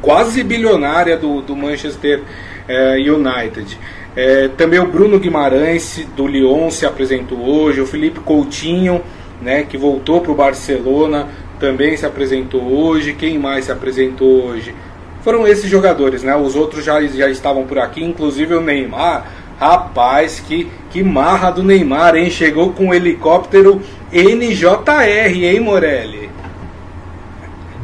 quase 0.01 0.43
bilionária 0.43 1.17
do, 1.17 1.41
do 1.41 1.55
Manchester 1.55 2.21
eh, 2.67 2.95
United. 2.97 3.77
Eh, 4.15 4.49
também 4.55 4.79
o 4.79 4.87
Bruno 4.87 5.19
Guimarães 5.19 6.07
do 6.15 6.25
Lyon 6.25 6.71
se 6.71 6.85
apresentou 6.85 7.39
hoje, 7.39 7.81
o 7.81 7.85
Felipe 7.85 8.21
Coutinho, 8.21 9.01
né, 9.41 9.63
que 9.63 9.77
voltou 9.77 10.21
para 10.21 10.31
o 10.31 10.35
Barcelona, 10.35 11.27
também 11.59 11.97
se 11.97 12.05
apresentou 12.05 12.61
hoje. 12.61 13.13
Quem 13.13 13.37
mais 13.37 13.65
se 13.65 13.71
apresentou 13.71 14.45
hoje? 14.45 14.73
foram 15.21 15.47
esses 15.47 15.69
jogadores, 15.69 16.23
né? 16.23 16.35
Os 16.35 16.55
outros 16.55 16.83
já, 16.83 17.01
já 17.01 17.29
estavam 17.29 17.65
por 17.65 17.77
aqui, 17.77 18.03
inclusive 18.03 18.55
o 18.55 18.61
Neymar. 18.61 19.27
Rapaz, 19.59 20.39
que, 20.39 20.71
que 20.89 21.03
marra 21.03 21.51
do 21.51 21.61
Neymar, 21.61 22.15
hein? 22.15 22.29
Chegou 22.29 22.71
com 22.71 22.89
o 22.89 22.93
helicóptero 22.93 23.81
NJR, 24.11 25.43
hein, 25.43 25.59
Morelli? 25.59 26.29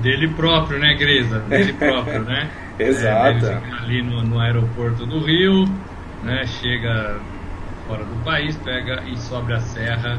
Dele 0.02 0.30
próprio, 0.30 0.80
né, 0.80 0.94
Grisa? 0.94 1.40
Dele 1.40 1.74
próprio, 1.78 2.22
né? 2.22 2.50
Exato. 2.80 3.46
É, 3.46 3.62
ali 3.80 4.02
no, 4.02 4.24
no 4.24 4.40
aeroporto 4.40 5.06
do 5.06 5.20
Rio, 5.20 5.66
né? 6.24 6.46
Chega 6.46 7.20
fora 7.88 8.04
do 8.04 8.24
país, 8.24 8.56
pega 8.58 9.04
e 9.08 9.18
sobe 9.18 9.54
a 9.54 9.60
serra 9.60 10.18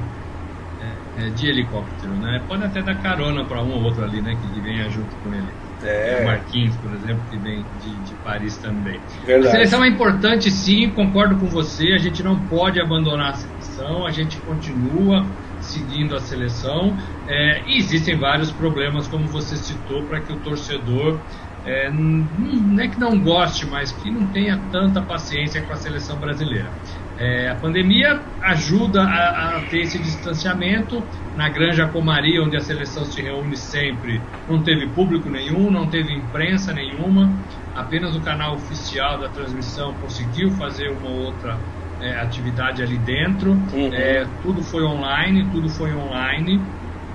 é, 0.81 1.27
é, 1.27 1.31
de 1.31 1.49
helicóptero, 1.49 2.13
né? 2.15 2.43
Pode 2.47 2.65
até 2.65 2.83
dar 2.83 2.97
carona 2.97 3.45
para 3.45 3.63
um 3.63 3.73
ou 3.73 3.83
outro 3.85 4.05
ali, 4.05 4.21
né? 4.21 4.37
Que 4.37 4.61
venha 4.61 4.91
junto 4.91 5.15
com 5.25 5.33
ele. 5.33 5.49
É. 5.83 6.21
O 6.23 6.25
Marquinhos, 6.25 6.77
por 6.77 6.93
exemplo, 6.95 7.23
que 7.29 7.37
vem 7.37 7.67
de, 7.79 7.97
de 7.97 8.15
Paris 8.17 8.57
também. 8.57 9.01
Verdade. 9.25 9.49
A 9.49 9.51
seleção 9.51 9.85
é 9.85 9.89
importante, 9.89 10.51
sim, 10.51 10.91
concordo 10.91 11.37
com 11.37 11.47
você. 11.47 11.93
A 11.93 11.99
gente 11.99 12.23
não 12.23 12.39
pode 12.47 12.81
abandonar 12.81 13.31
a 13.31 13.35
seleção, 13.35 14.07
a 14.07 14.11
gente 14.11 14.39
continua 14.39 15.27
seguindo 15.61 16.17
a 16.17 16.21
seleção. 16.21 16.97
É, 17.27 17.63
e 17.67 17.79
existem 17.79 18.17
vários 18.17 18.51
problemas, 18.51 19.07
como 19.09 19.27
você 19.29 19.57
citou, 19.57 20.07
para 20.07 20.21
que 20.21 20.33
o 20.33 20.41
torcedor 20.41 21.21
é, 21.67 21.91
não 21.91 22.81
é 22.81 22.89
que 22.89 22.99
não 22.99 23.21
goste, 23.21 23.67
mas 23.67 23.91
que 23.91 24.11
não 24.11 24.27
tenha 24.29 24.57
tanta 24.71 25.03
paciência 25.03 25.61
com 25.63 25.73
a 25.73 25.77
seleção 25.77 26.17
brasileira. 26.19 26.71
É, 27.19 27.49
a 27.49 27.55
pandemia 27.55 28.21
ajuda 28.43 29.03
a, 29.03 29.57
a, 29.57 29.61
ter 29.63 29.81
esse 29.81 29.99
distanciamento. 29.99 31.03
Na 31.35 31.49
Granja 31.49 31.87
Comari, 31.89 32.39
onde 32.41 32.57
a 32.57 32.61
seleção 32.61 33.05
se 33.05 33.21
reúne 33.21 33.57
sempre, 33.57 34.21
não 34.49 34.63
teve 34.63 34.87
público 34.89 35.29
nenhum, 35.29 35.71
não 35.71 35.87
teve 35.87 36.15
imprensa 36.15 36.73
nenhuma, 36.73 37.31
apenas 37.75 38.17
o 38.17 38.21
canal 38.21 38.55
oficial 38.55 39.19
da 39.19 39.29
transmissão 39.29 39.93
conseguiu 39.95 40.51
fazer 40.53 40.89
uma 40.89 41.11
outra 41.11 41.59
é, 42.01 42.19
atividade 42.21 42.83
ali 42.83 42.99
dentro. 42.99 43.53
Uhum. 43.53 43.91
É, 43.93 44.27
tudo 44.43 44.63
foi 44.63 44.83
online, 44.83 45.47
tudo 45.53 45.69
foi 45.69 45.95
online, 45.95 46.61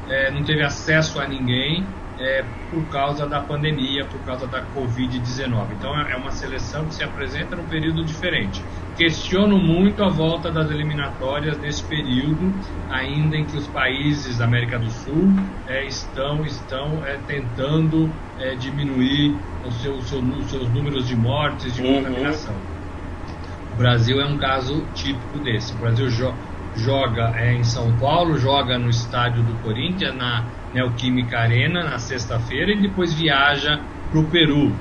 é, 0.09 0.31
não 0.31 0.43
teve 0.43 0.63
acesso 0.63 1.19
a 1.19 1.27
ninguém 1.27 1.83
é, 2.19 2.43
por 2.69 2.83
causa 2.89 3.27
da 3.27 3.39
pandemia, 3.39 4.05
por 4.05 4.19
causa 4.21 4.45
da 4.45 4.63
Covid-19. 4.75 5.65
Então 5.77 5.99
é, 5.99 6.11
é 6.11 6.15
uma 6.15 6.31
seleção 6.31 6.85
que 6.85 6.95
se 6.95 7.03
apresenta 7.03 7.55
num 7.55 7.65
período 7.65 8.03
diferente. 8.03 8.63
Questiono 8.97 9.57
muito 9.57 10.03
a 10.03 10.09
volta 10.09 10.51
das 10.51 10.69
eliminatórias 10.69 11.57
nesse 11.57 11.83
período, 11.83 12.53
ainda 12.89 13.37
em 13.37 13.45
que 13.45 13.57
os 13.57 13.67
países 13.67 14.37
da 14.37 14.45
América 14.45 14.77
do 14.77 14.89
Sul 14.89 15.33
é, 15.67 15.85
estão, 15.85 16.45
estão 16.45 17.03
é, 17.05 17.17
tentando 17.25 18.09
é, 18.39 18.53
diminuir 18.55 19.35
os 19.65 19.73
seus, 19.81 20.05
seus 20.05 20.69
números 20.69 21.07
de 21.07 21.15
mortes, 21.15 21.73
de 21.73 21.81
uhum. 21.81 22.03
contaminação. 22.03 22.55
O 23.73 23.77
Brasil 23.77 24.21
é 24.21 24.25
um 24.25 24.37
caso 24.37 24.85
típico 24.93 25.39
desse. 25.39 25.73
O 25.73 25.77
Brasil 25.77 26.09
jo 26.09 26.33
joga 26.75 27.33
é, 27.35 27.53
em 27.53 27.63
São 27.63 27.91
Paulo, 27.97 28.37
joga 28.37 28.77
no 28.77 28.89
estádio 28.89 29.43
do 29.43 29.53
Corinthians, 29.61 30.15
na 30.15 30.45
Neoquímica 30.73 31.39
Arena 31.39 31.83
na 31.83 31.99
sexta-feira 31.99 32.71
e 32.71 32.81
depois 32.81 33.13
viaja 33.13 33.79
para 34.09 34.19
o 34.19 34.25
Peru. 34.25 34.71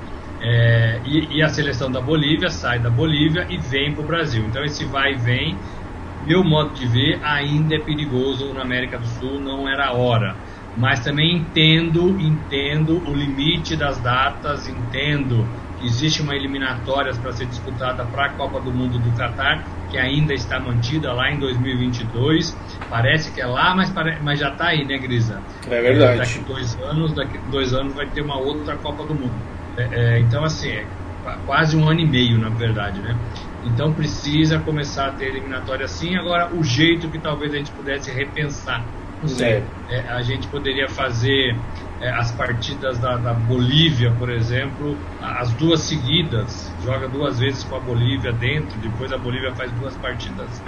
É, 0.41 1.01
e, 1.05 1.37
e, 1.37 1.43
a 1.43 1.49
seleção 1.49 1.91
da 1.91 2.01
Bolívia 2.01 2.49
sai 2.49 2.79
da 2.79 2.89
Bolívia 2.89 3.47
e 3.51 3.59
vem 3.59 3.93
para 3.93 4.03
o 4.03 4.07
Brasil. 4.07 4.45
Então 4.47 4.65
esse 4.65 4.85
vai 4.87 5.13
e 5.13 5.17
vem, 5.17 5.57
meu 6.27 6.43
modo 6.43 6.73
de 6.75 6.87
ver, 6.87 7.21
ainda 7.23 7.75
é 7.75 7.79
perigoso 7.79 8.53
na 8.55 8.63
América 8.63 8.99
do 8.99 9.07
Sul, 9.07 9.39
não 9.39 9.69
era 9.69 9.89
a 9.89 9.93
hora. 9.93 10.35
Mas 10.77 11.01
também 11.01 11.37
entendo, 11.37 12.19
entendo 12.19 13.03
o 13.07 13.15
limite 13.15 13.77
das 13.77 13.99
datas, 13.99 14.67
entendo 14.67 15.47
que 15.79 15.87
existe 15.87 16.23
uma 16.23 16.35
eliminatórias 16.35 17.19
para 17.19 17.33
ser 17.33 17.47
disputada 17.47 18.05
para 18.07 18.27
a 18.27 18.29
Copa 18.31 18.61
do 18.61 18.71
Mundo 18.71 18.99
do 18.99 19.11
Catar 19.17 19.65
que 19.91 19.99
ainda 19.99 20.33
está 20.33 20.59
mantida 20.59 21.13
lá 21.13 21.31
em 21.31 21.39
2022. 21.39 22.57
Parece 22.89 23.33
que 23.33 23.41
é 23.41 23.47
lá, 23.47 23.75
mas, 23.75 23.91
pare... 23.91 24.19
mas 24.23 24.39
já 24.39 24.51
está 24.51 24.69
aí, 24.69 24.85
né, 24.85 24.97
Grisa? 24.97 25.43
É 25.69 25.83
verdade. 25.83 26.19
daqui 26.19 26.39
dois 26.41 26.81
anos, 26.81 27.13
daqui 27.13 27.39
dois 27.51 27.75
anos 27.75 27.93
vai 27.95 28.07
ter 28.07 28.23
uma 28.23 28.39
outra 28.39 28.77
Copa 28.77 29.05
do 29.05 29.15
Mundo. 29.15 29.60
É, 29.81 30.17
é, 30.17 30.21
então, 30.21 30.45
assim, 30.45 30.71
é 30.71 30.87
quase 31.47 31.77
um 31.77 31.89
ano 31.89 32.01
e 32.01 32.07
meio, 32.07 32.39
na 32.39 32.49
verdade, 32.49 33.01
né? 33.01 33.17
Então 33.65 33.93
precisa 33.93 34.59
começar 34.59 35.09
a 35.09 35.13
ter 35.13 35.27
eliminatória 35.27 35.85
assim. 35.85 36.17
Agora, 36.17 36.51
o 36.55 36.65
jeito 36.65 37.09
que 37.09 37.19
talvez 37.19 37.53
a 37.53 37.57
gente 37.59 37.71
pudesse 37.73 38.11
repensar. 38.11 38.85
Não 39.21 39.29
sei, 39.29 39.63
é. 39.91 39.97
é 39.97 40.13
a 40.13 40.23
gente 40.23 40.49
poderia 40.49 40.89
fazer 40.89 41.55
é, 42.01 42.11
as 42.11 42.33
partidas 42.33 42.99
da, 42.99 43.19
da, 43.19 43.35
Bolívia, 43.35 44.11
por 44.19 44.31
exemplo, 44.31 44.97
as 45.21 45.53
duas 45.53 45.81
seguidas, 45.81 46.73
joga 46.83 47.07
duas 47.07 47.39
vezes 47.39 47.63
com 47.65 47.77
a 47.77 47.81
Bolívia 47.81 48.33
dentro, 48.33 48.79
depois 48.81 49.13
a 49.13 49.19
Bolívia 49.19 49.55
faz 49.55 49.71
duas 49.73 49.95
partidas 49.97 50.63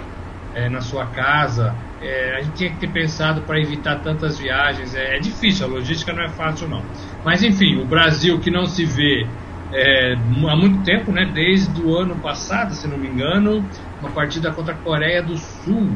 é, 0.55 0.69
na 0.69 0.81
sua 0.81 1.07
casa. 1.07 1.75
É, 2.01 2.37
a 2.37 2.43
gente 2.43 2.55
tinha 2.55 2.71
que 2.71 2.77
ter 2.77 2.91
pensado 2.91 3.43
para 3.43 3.61
evitar 3.61 4.01
tantas 4.01 4.39
viagens. 4.39 4.95
É, 4.95 5.17
é, 5.17 5.21
difícil, 5.21 5.67
a 5.67 5.69
logística 5.69 6.13
não 6.13 6.23
é 6.23 6.29
fácil 6.29 6.69
não. 6.69 6.83
Mas 7.25 7.43
enfim, 7.43 7.81
o 7.81 7.85
Brasil 7.85 8.39
que 8.39 8.51
não 8.51 8.67
se 8.67 8.85
vê 8.85 9.27
é, 9.73 10.15
há 10.15 10.57
muito 10.57 10.83
tempo, 10.85 11.13
né, 11.13 11.25
desde 11.33 11.81
o 11.81 11.97
ano 11.97 12.17
passado, 12.17 12.75
se 12.75 12.87
não 12.87 12.99
me 12.99 13.09
engano, 13.09 13.65
uma 14.01 14.11
partida 14.11 14.51
contra 14.51 14.75
a 14.75 14.77
Coreia 14.77 15.23
do 15.23 15.37
Sul. 15.37 15.91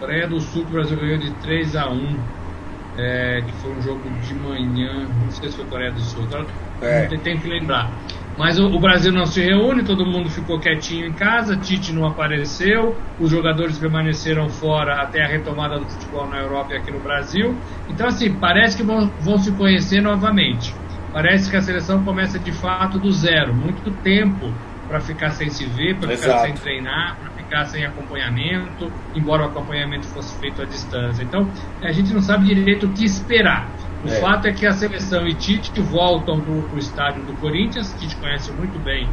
Coreia 0.00 0.26
do 0.26 0.40
Sul, 0.40 0.62
o 0.62 0.66
Brasil 0.66 0.96
ganhou 0.96 1.18
de 1.18 1.30
3 1.34 1.76
a 1.76 1.88
1 1.88 2.16
é, 2.98 3.42
que 3.46 3.52
foi 3.62 3.70
um 3.70 3.80
jogo 3.80 4.02
de 4.26 4.34
manhã, 4.34 5.06
não 5.22 5.30
sei 5.30 5.48
se 5.48 5.56
foi 5.56 5.64
Coreia 5.66 5.92
do 5.92 6.00
Sul, 6.00 6.24
então, 6.24 6.44
é. 6.82 7.06
tem 7.06 7.38
que 7.38 7.48
lembrar. 7.48 7.90
Mas 8.38 8.56
o, 8.56 8.66
o, 8.66 8.78
Brasil 8.78 9.12
não 9.12 9.26
se 9.26 9.42
reúne, 9.42 9.82
todo 9.82 10.06
mundo 10.06 10.30
ficou 10.30 10.60
quietinho 10.60 11.06
em 11.06 11.12
casa, 11.12 11.56
Tite 11.56 11.92
não 11.92 12.06
apareceu, 12.06 12.96
os 13.18 13.28
jogadores 13.28 13.76
permaneceram 13.76 14.48
fora 14.48 15.02
até 15.02 15.24
a 15.24 15.26
retomada 15.26 15.76
do 15.76 15.86
futebol 15.86 16.28
na 16.28 16.38
Europa 16.38 16.72
e 16.72 16.76
aqui 16.76 16.92
no 16.92 17.00
Brasil. 17.00 17.56
Então, 17.88 18.06
assim, 18.06 18.32
parece 18.32 18.76
que 18.76 18.84
vão, 18.84 19.10
vão 19.20 19.38
se 19.38 19.50
conhecer 19.50 20.00
novamente. 20.00 20.72
Parece 21.12 21.50
que 21.50 21.56
a 21.56 21.60
seleção 21.60 22.04
começa 22.04 22.38
de 22.38 22.52
fato 22.52 22.96
do 22.96 23.10
zero. 23.10 23.52
Muito 23.52 23.90
tempo 24.02 24.52
para 24.86 25.00
ficar 25.00 25.30
sem 25.30 25.50
se 25.50 25.66
ver, 25.66 25.96
para 25.96 26.16
ficar 26.16 26.38
sem 26.38 26.54
treinar, 26.54 27.16
para 27.20 27.30
ficar 27.30 27.64
sem 27.64 27.84
acompanhamento, 27.84 28.90
embora 29.16 29.42
o 29.42 29.46
acompanhamento 29.46 30.06
fosse 30.06 30.38
feito 30.38 30.62
à 30.62 30.64
distância. 30.64 31.24
Então, 31.24 31.50
a 31.82 31.90
gente 31.90 32.14
não 32.14 32.22
sabe 32.22 32.46
direito 32.46 32.86
o 32.86 32.90
que 32.90 33.04
esperar. 33.04 33.68
O 34.04 34.08
é. 34.08 34.20
fato 34.20 34.46
é 34.46 34.52
que 34.52 34.66
a 34.66 34.72
seleção 34.72 35.26
e 35.26 35.34
Tite 35.34 35.80
voltam 35.80 36.40
para 36.40 36.52
o 36.52 36.78
estádio 36.78 37.22
do 37.24 37.32
Corinthians. 37.34 37.94
Tite 37.98 38.16
conhece 38.16 38.52
muito 38.52 38.78
bem 38.78 39.08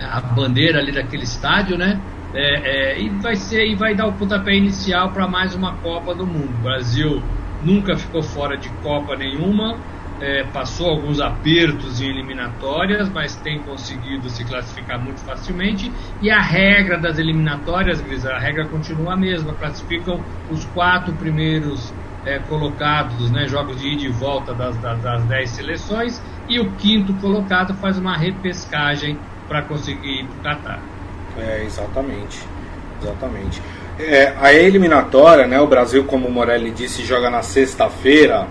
a 0.00 0.20
bandeira 0.20 0.78
ali 0.78 0.92
daquele 0.92 1.24
estádio, 1.24 1.78
né? 1.78 2.00
É, 2.34 2.94
é, 2.94 3.00
e 3.00 3.08
vai 3.10 3.36
ser 3.36 3.64
e 3.66 3.76
vai 3.76 3.94
dar 3.94 4.06
o 4.06 4.12
pontapé 4.12 4.54
inicial 4.54 5.10
para 5.12 5.28
mais 5.28 5.54
uma 5.54 5.74
Copa 5.76 6.14
do 6.14 6.26
Mundo. 6.26 6.50
O 6.58 6.62
Brasil 6.62 7.22
nunca 7.62 7.96
ficou 7.96 8.22
fora 8.22 8.56
de 8.56 8.68
Copa 8.82 9.14
nenhuma, 9.14 9.78
é, 10.20 10.42
passou 10.44 10.88
alguns 10.90 11.20
apertos 11.20 12.00
em 12.00 12.08
eliminatórias, 12.08 13.08
mas 13.08 13.36
tem 13.36 13.60
conseguido 13.60 14.28
se 14.28 14.44
classificar 14.44 14.98
muito 14.98 15.20
facilmente. 15.20 15.92
E 16.20 16.28
a 16.28 16.40
regra 16.40 16.98
das 16.98 17.18
eliminatórias, 17.18 18.00
Gris, 18.00 18.26
a 18.26 18.38
regra 18.38 18.66
continua 18.66 19.12
a 19.12 19.16
mesma: 19.16 19.54
classificam 19.54 20.20
os 20.50 20.64
quatro 20.66 21.14
primeiros 21.14 21.92
é, 22.24 22.38
colocados, 22.48 23.30
né, 23.30 23.46
jogos 23.46 23.80
de 23.80 23.88
ida 23.88 24.02
e 24.04 24.08
volta 24.08 24.52
das, 24.54 24.76
das, 24.78 25.00
das 25.00 25.24
10 25.24 25.50
seleções, 25.50 26.22
e 26.48 26.60
o 26.60 26.70
quinto 26.72 27.12
colocado 27.14 27.74
faz 27.74 27.98
uma 27.98 28.16
repescagem 28.16 29.18
para 29.48 29.62
conseguir 29.62 30.20
ir 30.20 30.26
para 30.26 30.52
o 30.52 30.56
Qatar. 30.56 30.80
É, 31.38 31.64
exatamente. 31.64 32.40
Exatamente. 33.02 33.60
É, 33.98 34.34
a 34.40 34.52
eliminatória, 34.52 35.46
né, 35.46 35.60
o 35.60 35.66
Brasil, 35.66 36.04
como 36.04 36.26
o 36.26 36.30
Morelli 36.30 36.70
disse, 36.70 37.04
joga 37.04 37.30
na 37.30 37.42
sexta-feira, 37.42 38.46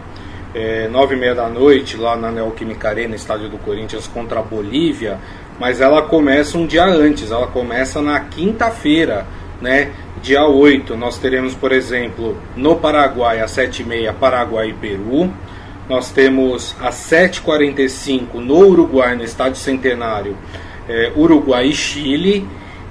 é, 0.53 0.87
nove 0.87 1.15
e 1.15 1.19
meia 1.19 1.33
da 1.33 1.49
noite, 1.49 1.97
lá 1.97 2.15
na 2.15 2.31
Neoquímica 2.31 2.89
Arena, 2.89 3.15
estádio 3.15 3.49
do 3.49 3.57
Corinthians, 3.57 4.07
contra 4.07 4.39
a 4.39 4.43
Bolívia, 4.43 5.17
mas 5.59 5.81
ela 5.81 6.03
começa 6.03 6.57
um 6.57 6.65
dia 6.65 6.85
antes, 6.85 7.31
ela 7.31 7.47
começa 7.47 8.01
na 8.01 8.19
quinta-feira, 8.19 9.25
né? 9.61 9.91
Dia 10.23 10.45
8, 10.45 10.95
nós 10.95 11.17
teremos, 11.17 11.53
por 11.53 11.73
exemplo, 11.73 12.37
no 12.55 12.77
Paraguai, 12.77 13.41
às 13.41 13.51
7h30, 13.51 14.13
Paraguai 14.13 14.69
e 14.69 14.73
Peru. 14.73 15.29
Nós 15.89 16.11
temos 16.11 16.73
às 16.79 16.95
7h45 16.95 18.35
no 18.35 18.59
Uruguai, 18.59 19.17
no 19.17 19.23
Estádio 19.25 19.57
Centenário, 19.57 20.37
é, 20.87 21.11
Uruguai 21.13 21.67
e 21.67 21.73
Chile. 21.73 22.47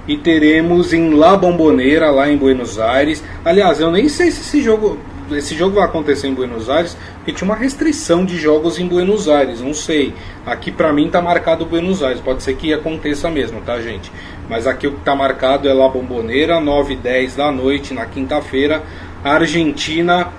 E 0.07 0.15
teremos 0.15 0.93
em 0.93 1.15
La 1.15 1.35
Bombonera, 1.35 2.11
lá 2.11 2.29
em 2.29 2.37
Buenos 2.37 2.77
Aires. 2.77 3.23
Aliás, 3.43 3.79
eu 3.79 3.89
nem 3.89 4.07
sei 4.07 4.29
se 4.29 4.41
esse 4.41 4.61
jogo 4.61 4.99
esse 5.35 5.55
jogo 5.55 5.75
vai 5.75 5.85
acontecer 5.85 6.27
em 6.27 6.33
Buenos 6.33 6.69
Aires, 6.69 6.97
porque 7.15 7.33
tinha 7.33 7.49
uma 7.49 7.55
restrição 7.55 8.25
de 8.25 8.37
jogos 8.37 8.79
em 8.79 8.87
Buenos 8.87 9.27
Aires, 9.27 9.61
não 9.61 9.73
sei. 9.73 10.13
Aqui 10.45 10.71
para 10.71 10.91
mim 10.91 11.09
tá 11.09 11.21
marcado 11.21 11.65
Buenos 11.65 12.03
Aires, 12.03 12.21
pode 12.21 12.43
ser 12.43 12.55
que 12.55 12.73
aconteça 12.73 13.29
mesmo, 13.29 13.61
tá, 13.61 13.79
gente? 13.79 14.11
Mas 14.49 14.67
aqui 14.67 14.87
o 14.87 14.93
que 14.93 15.01
tá 15.01 15.15
marcado 15.15 15.67
é 15.67 15.73
La 15.73 15.87
Bombonera, 15.87 16.59
9 16.59 16.93
e 16.93 16.97
10 16.97 17.35
da 17.35 17.51
noite 17.51 17.93
na 17.93 18.05
quinta-feira, 18.05 18.83
Argentina 19.23 20.31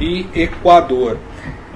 e 0.00 0.26
Equador. 0.34 1.18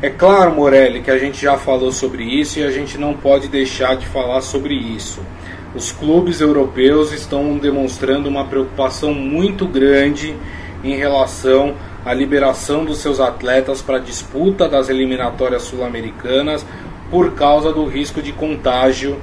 É 0.02 0.10
claro, 0.10 0.52
Morelli, 0.52 1.00
que 1.00 1.10
a 1.10 1.18
gente 1.18 1.40
já 1.40 1.56
falou 1.56 1.90
sobre 1.90 2.22
isso 2.22 2.58
e 2.58 2.64
a 2.64 2.70
gente 2.70 2.98
não 2.98 3.14
pode 3.14 3.48
deixar 3.48 3.96
de 3.96 4.06
falar 4.06 4.42
sobre 4.42 4.74
isso. 4.74 5.20
Os 5.74 5.90
clubes 5.90 6.40
europeus 6.40 7.12
estão 7.12 7.56
demonstrando 7.58 8.28
uma 8.28 8.44
preocupação 8.44 9.14
muito 9.14 9.66
grande 9.66 10.36
em 10.82 10.96
relação 10.96 11.74
a 12.06 12.14
liberação 12.14 12.84
dos 12.84 12.98
seus 12.98 13.18
atletas 13.18 13.82
para 13.82 13.96
a 13.96 14.00
disputa 14.00 14.68
das 14.68 14.88
eliminatórias 14.88 15.62
sul-americanas 15.62 16.64
por 17.10 17.34
causa 17.34 17.72
do 17.72 17.84
risco 17.84 18.22
de 18.22 18.32
contágio 18.32 19.18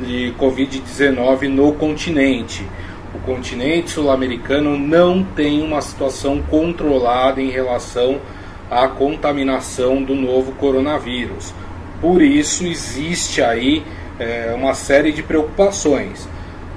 de 0.00 0.34
Covid-19 0.36 1.48
no 1.48 1.72
continente. 1.74 2.66
O 3.14 3.20
continente 3.20 3.90
sul-americano 3.90 4.76
não 4.76 5.22
tem 5.22 5.62
uma 5.62 5.80
situação 5.80 6.42
controlada 6.42 7.40
em 7.40 7.50
relação 7.50 8.20
à 8.68 8.88
contaminação 8.88 10.02
do 10.02 10.16
novo 10.16 10.50
coronavírus. 10.52 11.54
Por 12.00 12.20
isso 12.20 12.66
existe 12.66 13.40
aí 13.40 13.84
é, 14.18 14.52
uma 14.56 14.74
série 14.74 15.12
de 15.12 15.22
preocupações. 15.22 16.28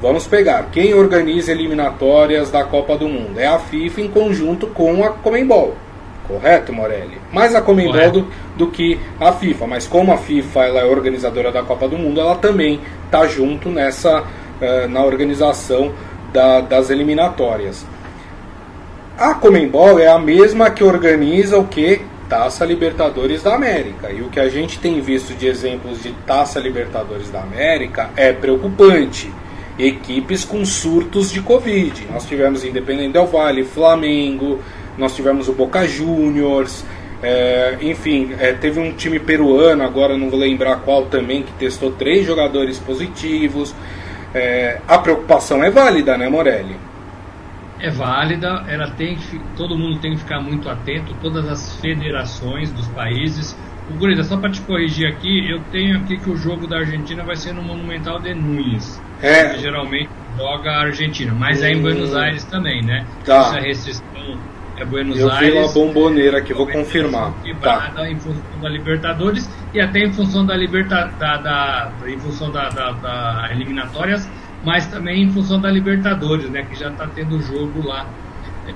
Vamos 0.02 0.26
pegar 0.26 0.70
quem 0.72 0.96
organiza 0.96 1.52
eliminatórias 1.52 2.50
da 2.50 2.64
Copa 2.64 2.98
do 2.98 3.08
Mundo. 3.08 3.40
É 3.40 3.46
a 3.46 3.60
FIFA 3.60 4.02
em 4.02 4.08
conjunto 4.08 4.66
com 4.66 5.04
a 5.04 5.10
Comembol. 5.10 5.76
Correto, 6.28 6.74
Morelli? 6.74 7.20
Mais 7.32 7.54
a 7.54 7.62
Comembol 7.62 8.10
do, 8.10 8.28
do, 8.58 8.68
que 8.68 9.00
a 9.20 9.32
FIFA. 9.32 9.68
Mas 9.68 9.86
como 9.86 10.12
a 10.12 10.18
FIFA 10.18 10.64
ela 10.64 10.80
é 10.80 10.86
organizadora 10.86 11.52
da 11.52 11.62
Copa 11.62 11.88
do 11.88 12.00
Mundo, 12.00 12.20
ela 12.20 12.36
também 12.36 12.80
está 13.06 13.28
junto 13.28 13.70
nessa 13.70 14.22
uh, 14.22 14.88
na 14.90 15.04
organização 15.06 15.94
da, 16.34 16.62
das 16.62 16.90
eliminatórias. 16.90 17.86
A 19.20 19.36
Comembol 19.36 20.00
é 20.00 20.08
a 20.08 20.18
mesma 20.18 20.72
que 20.72 20.84
organiza 20.84 21.60
o 21.60 21.68
que? 21.68 22.02
Taça 22.28 22.66
Libertadores 22.66 23.44
da 23.44 23.54
América. 23.54 24.10
E 24.10 24.24
o 24.24 24.30
que 24.30 24.40
a 24.40 24.50
gente 24.50 24.80
tem 24.80 25.00
visto 25.00 25.36
de 25.36 25.46
exemplos 25.46 26.02
de 26.02 26.12
Taça 26.26 26.60
Libertadores 26.60 27.30
da 27.30 27.42
América 27.42 28.10
é 28.16 28.34
preocupante 28.34 29.32
equipes 29.78 30.44
com 30.44 30.66
surtos 30.66 31.32
de 31.32 31.42
Covid. 31.42 32.08
Nós 32.12 32.26
tivemos 32.26 32.64
Independente 32.64 33.14
Del 33.14 33.28
Vale, 33.28 33.64
Flamengo, 33.64 34.60
nós 34.98 35.16
tivemos 35.16 35.48
o 35.48 35.54
Boca 35.54 35.88
Juniors, 35.88 36.86
é, 37.24 37.78
enfim, 37.82 38.34
é, 38.40 38.52
teve 38.54 38.80
um 38.80 38.94
time 38.94 39.20
peruano, 39.20 39.84
agora 39.84 40.18
não 40.18 40.30
vou 40.30 40.40
lembrar 40.40 40.78
qual 40.78 41.06
também, 41.06 41.44
que 41.44 41.52
testou 41.54 41.92
três 41.92 42.26
jogadores 42.26 42.80
positivos. 42.80 43.76
É, 44.34 44.80
a 44.88 44.98
preocupação 44.98 45.64
é 45.64 45.70
válida, 45.70 46.18
né, 46.18 46.28
Morelli? 46.28 46.76
É 47.80 47.90
válida, 47.90 48.64
ela 48.68 48.92
tem 48.92 49.16
que, 49.16 49.40
todo 49.58 49.78
mundo 49.78 50.00
tem 50.00 50.12
que 50.12 50.20
ficar 50.20 50.40
muito 50.40 50.70
atento, 50.70 51.16
todas 51.22 51.48
as 51.48 51.76
federações 51.78 52.72
dos 52.72 52.88
países. 52.90 53.58
O 53.90 53.98
Gurida, 53.98 54.24
só 54.24 54.38
para 54.38 54.52
te 54.52 54.62
corrigir 54.62 55.08
aqui, 55.08 55.50
eu 55.50 55.60
tenho 55.72 55.98
aqui 55.98 56.18
que 56.18 56.30
o 56.30 56.38
jogo 56.38 56.68
da 56.68 56.78
Argentina 56.78 57.24
vai 57.24 57.36
ser 57.36 57.54
no 57.54 57.62
Monumental 57.62 58.20
de 58.20 58.34
Nunes. 58.34 59.02
É. 59.22 59.58
geralmente 59.58 60.10
joga 60.38 60.72
a 60.72 60.82
Argentina, 60.82 61.34
mas 61.34 61.62
hum. 61.62 61.66
é 61.66 61.72
em 61.72 61.82
Buenos 61.82 62.16
Aires 62.16 62.44
também, 62.46 62.82
né? 62.84 63.06
Tá. 63.26 63.40
Essa 63.40 63.60
restrição 63.60 64.40
é 64.78 64.86
Buenos 64.86 65.20
eu 65.20 65.30
Aires. 65.30 65.50
Eu 65.50 65.54
vi 65.54 65.60
uma 65.60 65.74
bomboneira 65.74 66.40
aqui, 66.40 66.54
vou 66.54 66.68
confirmar. 66.68 67.34
Tá. 67.62 67.92
Em 68.10 68.16
função 68.16 68.62
da 68.62 68.70
Libertadores 68.70 69.50
e 69.74 69.80
até 69.80 70.00
em 70.00 70.12
função 70.12 70.46
da 70.46 70.56
Liberta, 70.56 71.12
da, 71.20 71.38
da 71.38 71.92
em 72.08 72.20
função 72.20 72.52
da, 72.52 72.70
da, 72.70 72.92
da, 72.92 73.50
eliminatórias, 73.52 74.28
mas 74.64 74.88
também 74.88 75.24
em 75.24 75.32
função 75.32 75.60
da 75.60 75.70
Libertadores, 75.70 76.50
né? 76.50 76.64
Que 76.64 76.76
já 76.76 76.90
está 76.90 77.08
tendo 77.08 77.40
jogo 77.42 77.88
lá. 77.88 78.08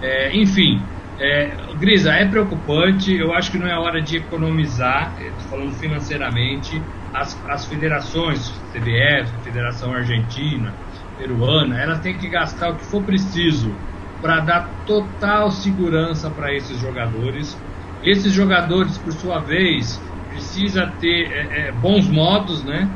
É, 0.01 0.35
enfim, 0.35 0.81
é, 1.19 1.51
Grisa, 1.79 2.13
é 2.13 2.25
preocupante. 2.25 3.15
Eu 3.15 3.33
acho 3.33 3.51
que 3.51 3.57
não 3.57 3.67
é 3.67 3.77
hora 3.77 4.01
de 4.01 4.17
economizar, 4.17 5.13
falando 5.49 5.73
financeiramente 5.75 6.81
as, 7.13 7.37
as 7.47 7.65
federações, 7.65 8.49
CBF, 8.73 9.31
Federação 9.43 9.93
Argentina, 9.93 10.73
Peruana, 11.17 11.79
elas 11.79 11.99
têm 11.99 12.17
que 12.17 12.27
gastar 12.27 12.71
o 12.71 12.75
que 12.75 12.85
for 12.85 13.01
preciso 13.03 13.73
para 14.21 14.39
dar 14.41 14.69
total 14.85 15.49
segurança 15.51 16.29
para 16.29 16.53
esses 16.53 16.79
jogadores. 16.79 17.57
Esses 18.03 18.33
jogadores, 18.33 18.97
por 18.97 19.13
sua 19.13 19.39
vez, 19.39 20.01
precisa 20.29 20.91
ter 20.99 21.31
é, 21.31 21.67
é, 21.67 21.71
bons 21.71 22.07
modos, 22.07 22.63
né? 22.63 22.89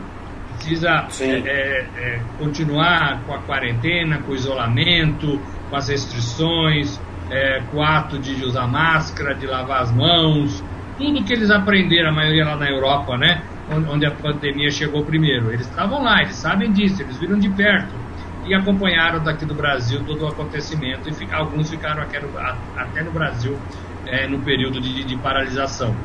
Precisa 0.55 1.07
continuar 2.37 3.21
com 3.25 3.33
a 3.33 3.37
quarentena, 3.39 4.17
com 4.17 4.33
o 4.33 4.35
isolamento, 4.35 5.39
com 5.69 5.75
as 5.75 5.87
restrições, 5.87 6.99
é, 7.29 7.61
com 7.69 7.77
o 7.77 7.83
ato 7.83 8.19
de 8.19 8.43
usar 8.43 8.67
máscara, 8.67 9.35
de 9.35 9.45
lavar 9.45 9.81
as 9.81 9.91
mãos, 9.91 10.63
tudo 10.97 11.23
que 11.23 11.31
eles 11.31 11.49
aprenderam, 11.49 12.09
a 12.09 12.13
maioria 12.13 12.45
lá 12.45 12.57
na 12.57 12.69
Europa, 12.69 13.17
né? 13.17 13.43
onde 13.87 14.05
a 14.05 14.11
pandemia 14.11 14.71
chegou 14.71 15.05
primeiro. 15.05 15.51
Eles 15.51 15.67
estavam 15.67 16.03
lá, 16.03 16.21
eles 16.21 16.35
sabem 16.35 16.71
disso, 16.71 17.01
eles 17.01 17.17
viram 17.17 17.37
de 17.37 17.49
perto. 17.49 17.93
e 18.45 18.53
acompanharam 18.53 19.23
daqui 19.23 19.45
do 19.45 19.53
Brasil 19.53 20.03
todo 20.05 20.23
o 20.23 20.27
acontecimento 20.27 21.07
e 21.09 21.31
alguns 21.31 21.69
ficaram 21.69 22.01
no, 22.01 22.39
até 22.75 23.03
no 23.03 23.11
Brasil 23.11 23.55
é, 24.07 24.27
no 24.27 24.39
período 24.39 24.81
de, 24.81 25.03
de 25.03 25.15
paralisação. 25.17 25.95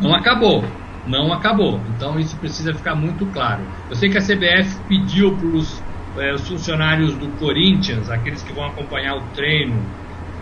Não 0.00 0.14
acabou, 0.14 0.64
não 1.06 1.32
acabou. 1.32 1.80
Então 1.96 2.18
isso 2.20 2.36
precisa 2.36 2.72
ficar 2.72 2.94
muito 2.94 3.26
claro. 3.26 3.62
Eu 3.90 3.96
sei 3.96 4.08
que 4.08 4.18
a 4.18 4.22
CBF 4.22 4.78
pediu 4.86 5.36
para 5.36 5.48
os 5.48 5.82
é, 6.18 6.38
funcionários 6.38 7.14
do 7.16 7.28
Corinthians, 7.38 8.10
aqueles 8.10 8.42
que 8.42 8.52
vão 8.52 8.66
acompanhar 8.66 9.16
o 9.16 9.22
treino, 9.34 9.82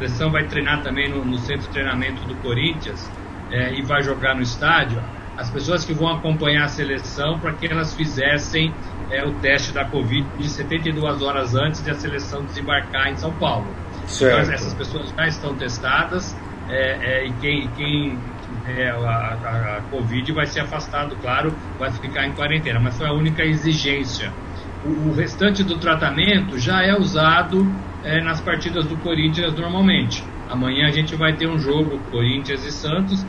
a 0.00 0.08
seleção 0.08 0.30
vai 0.30 0.44
treinar 0.44 0.82
também 0.82 1.10
no, 1.10 1.24
no 1.24 1.38
centro 1.38 1.62
de 1.62 1.68
treinamento 1.68 2.24
do 2.24 2.34
Corinthians 2.36 3.10
é, 3.50 3.74
e 3.74 3.82
vai 3.82 4.02
jogar 4.02 4.34
no 4.34 4.42
estádio, 4.42 5.02
as 5.36 5.50
pessoas 5.50 5.84
que 5.84 5.92
vão 5.92 6.08
acompanhar 6.08 6.64
a 6.64 6.68
seleção 6.68 7.38
para 7.38 7.52
que 7.52 7.66
elas 7.66 7.94
fizessem 7.94 8.72
é, 9.10 9.24
o 9.24 9.32
teste 9.34 9.72
da 9.72 9.84
Covid 9.84 10.26
de 10.38 10.48
72 10.48 11.22
horas 11.22 11.54
antes 11.54 11.82
de 11.82 11.90
a 11.90 11.94
seleção 11.94 12.44
desembarcar 12.44 13.08
em 13.08 13.16
São 13.16 13.32
Paulo. 13.32 13.66
Certo. 14.06 14.40
Então, 14.40 14.54
essas 14.54 14.74
pessoas 14.74 15.12
já 15.16 15.26
estão 15.26 15.54
testadas 15.54 16.36
é, 16.68 16.98
é, 17.02 17.26
e 17.26 17.32
quem, 17.34 17.68
quem 17.76 18.18
é, 18.66 18.90
a, 18.90 18.96
a, 18.96 19.76
a, 19.76 19.80
Covid 19.90 20.32
vai 20.32 20.46
ser 20.46 20.60
afastado, 20.60 21.16
claro, 21.20 21.54
vai 21.78 21.90
ficar 21.90 22.26
em 22.26 22.32
quarentena, 22.32 22.80
mas 22.80 22.96
foi 22.96 23.06
a 23.06 23.12
única 23.12 23.44
exigência. 23.44 24.32
O, 24.84 25.10
o 25.10 25.14
restante 25.14 25.62
do 25.62 25.78
tratamento 25.78 26.58
já 26.58 26.82
é 26.82 26.94
usado 26.96 27.66
é, 28.02 28.20
nas 28.22 28.40
partidas 28.40 28.86
do 28.86 28.96
Corinthians 28.98 29.54
normalmente. 29.54 30.24
Amanhã 30.48 30.86
a 30.86 30.90
gente 30.90 31.14
vai 31.14 31.36
ter 31.36 31.48
um 31.48 31.58
jogo 31.58 31.98
Corinthians 32.10 32.64
e 32.64 32.72
Santos 32.72 33.24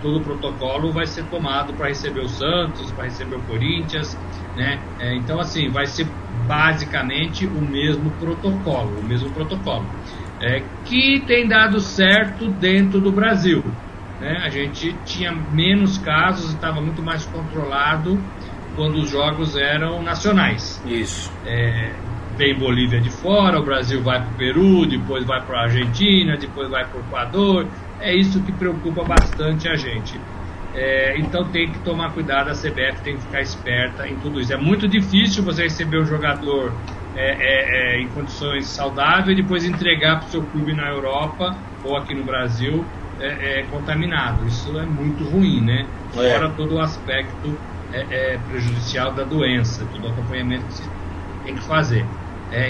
todo 0.00 0.18
o 0.18 0.22
protocolo 0.22 0.92
vai 0.92 1.06
ser 1.06 1.24
tomado 1.24 1.74
para 1.74 1.88
receber 1.88 2.20
o 2.20 2.28
Santos, 2.28 2.90
para 2.92 3.04
receber 3.04 3.36
o 3.36 3.42
Corinthians, 3.42 4.16
né? 4.54 4.80
É, 4.98 5.14
então 5.16 5.40
assim 5.40 5.68
vai 5.68 5.86
ser 5.86 6.06
basicamente 6.46 7.46
o 7.46 7.60
mesmo 7.60 8.10
protocolo, 8.12 9.00
o 9.00 9.04
mesmo 9.04 9.30
protocolo, 9.30 9.86
é, 10.40 10.62
que 10.84 11.24
tem 11.26 11.46
dado 11.48 11.80
certo 11.80 12.48
dentro 12.48 13.00
do 13.00 13.12
Brasil. 13.12 13.62
Né? 14.20 14.38
A 14.42 14.48
gente 14.48 14.94
tinha 15.04 15.32
menos 15.32 15.98
casos, 15.98 16.54
estava 16.54 16.80
muito 16.80 17.02
mais 17.02 17.24
controlado 17.26 18.18
quando 18.74 18.96
os 18.96 19.10
jogos 19.10 19.56
eram 19.56 20.02
nacionais. 20.02 20.82
Isso. 20.86 21.30
É, 21.44 21.92
vem 22.36 22.54
Bolívia 22.54 23.00
de 23.00 23.10
fora, 23.10 23.58
o 23.58 23.62
Brasil 23.62 24.02
vai 24.02 24.20
para 24.20 24.30
o 24.30 24.34
Peru, 24.34 24.86
depois 24.86 25.24
vai 25.24 25.40
para 25.40 25.58
a 25.58 25.62
Argentina, 25.62 26.36
depois 26.36 26.68
vai 26.68 26.84
para 26.84 26.98
o 26.98 27.00
Equador, 27.00 27.66
é 28.00 28.14
isso 28.14 28.42
que 28.42 28.52
preocupa 28.52 29.02
bastante 29.04 29.68
a 29.68 29.76
gente. 29.76 30.20
É, 30.74 31.18
então 31.18 31.44
tem 31.44 31.70
que 31.70 31.78
tomar 31.78 32.12
cuidado, 32.12 32.50
a 32.50 32.52
CBF 32.52 33.00
tem 33.02 33.16
que 33.16 33.22
ficar 33.22 33.40
esperta 33.40 34.06
em 34.06 34.16
tudo 34.16 34.40
isso. 34.40 34.52
É 34.52 34.58
muito 34.58 34.86
difícil 34.86 35.42
você 35.42 35.62
receber 35.62 35.98
um 35.98 36.04
jogador 36.04 36.72
é, 37.16 37.30
é, 37.30 37.96
é 37.96 38.02
em 38.02 38.08
condições 38.08 38.66
saudáveis 38.66 39.38
e 39.38 39.42
depois 39.42 39.64
entregar 39.64 40.18
para 40.18 40.28
o 40.28 40.30
seu 40.30 40.42
clube 40.42 40.74
na 40.74 40.88
Europa 40.90 41.56
ou 41.82 41.96
aqui 41.96 42.14
no 42.14 42.24
Brasil 42.24 42.84
é, 43.18 43.60
é, 43.60 43.62
contaminado. 43.70 44.46
Isso 44.46 44.78
é 44.78 44.84
muito 44.84 45.24
ruim, 45.24 45.62
né? 45.62 45.86
Fora 46.12 46.50
todo 46.50 46.74
o 46.74 46.80
aspecto 46.80 47.58
prejudicial 48.50 49.12
da 49.12 49.24
doença, 49.24 49.86
todo 49.90 50.04
o 50.04 50.10
acompanhamento 50.10 50.66
que 50.66 50.74
se 50.74 50.82
tem 51.46 51.54
que 51.54 51.62
fazer. 51.62 52.04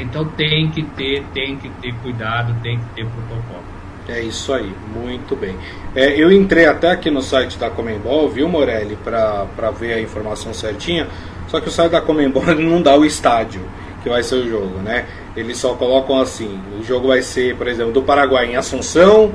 Então 0.01 0.25
tem 0.25 0.71
que 0.71 0.83
ter, 0.83 1.23
tem 1.35 1.57
que 1.57 1.69
ter 1.69 1.95
cuidado, 1.97 2.55
tem 2.62 2.79
que 2.79 2.85
ter 2.95 3.07
protocolo. 3.07 3.65
É 4.09 4.21
isso 4.21 4.53
aí, 4.53 4.73
muito 4.95 5.35
bem. 5.35 5.57
É, 5.95 6.11
eu 6.21 6.31
entrei 6.31 6.67
até 6.67 6.91
aqui 6.91 7.11
no 7.11 7.21
site 7.21 7.59
da 7.59 7.69
Comembol, 7.69 8.29
viu, 8.29 8.49
Morelli, 8.49 8.97
para 8.97 9.71
ver 9.73 9.95
a 9.95 10.01
informação 10.01 10.55
certinha. 10.55 11.09
Só 11.49 11.61
que 11.61 11.69
o 11.69 11.71
site 11.71 11.93
da 11.93 12.01
Comembol 12.01 12.45
não 12.55 12.81
dá 12.81 12.97
o 12.97 13.05
estádio 13.05 13.62
que 14.03 14.09
vai 14.09 14.23
ser 14.23 14.37
o 14.37 14.49
jogo, 14.49 14.79
né? 14.79 15.05
Eles 15.37 15.59
só 15.59 15.75
colocam 15.75 16.21
assim: 16.21 16.61
o 16.79 16.85
jogo 16.85 17.09
vai 17.09 17.21
ser, 17.21 17.57
por 17.57 17.67
exemplo, 17.67 17.93
do 17.93 18.03
Paraguai 18.03 18.47
em 18.47 18.55
Assunção, 18.55 19.33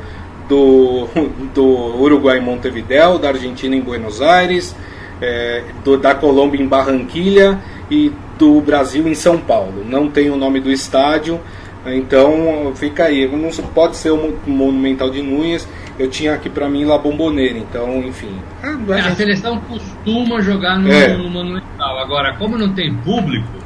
do, 0.48 1.08
do 1.54 1.66
Uruguai 2.02 2.38
em 2.38 2.42
Montevideo, 2.42 3.20
da 3.20 3.30
Argentina 3.30 3.76
em 3.76 3.82
Buenos 3.82 4.22
Aires, 4.22 4.74
é, 5.22 5.64
do, 5.84 5.98
da 5.98 6.16
Colômbia 6.16 6.62
em 6.62 6.68
Barranquilha 6.68 7.60
e 7.92 8.12
do 8.40 8.62
Brasil 8.62 9.06
em 9.08 9.14
São 9.14 9.38
Paulo. 9.38 9.86
Não 9.86 10.10
tem 10.10 10.32
o 10.32 10.38
nome 10.38 10.62
do 10.62 10.72
estádio. 10.72 11.40
Então 11.86 12.72
fica 12.76 13.06
aí, 13.06 13.28
não 13.28 13.50
pode 13.74 13.98
ser 13.98 14.12
o 14.12 14.38
Monumental 14.46 15.10
de 15.10 15.20
Núñez, 15.20 15.68
eu 15.98 16.08
tinha 16.08 16.36
aqui 16.36 16.48
para 16.48 16.70
mim 16.70 16.86
La 16.86 17.00
Bomboneira, 17.00 17.58
então 17.58 18.04
enfim. 18.04 18.40
A, 18.62 18.68
a, 18.68 18.98
é, 19.00 19.02
a 19.02 19.16
seleção 19.16 19.60
costuma 19.62 20.42
jogar 20.42 20.78
no, 20.78 20.92
é. 20.92 21.18
no, 21.18 21.28
Monumental, 21.28 21.98
agora 21.98 22.36
como 22.38 22.56
não 22.56 22.72
tem 22.72 22.94
público, 22.98 23.58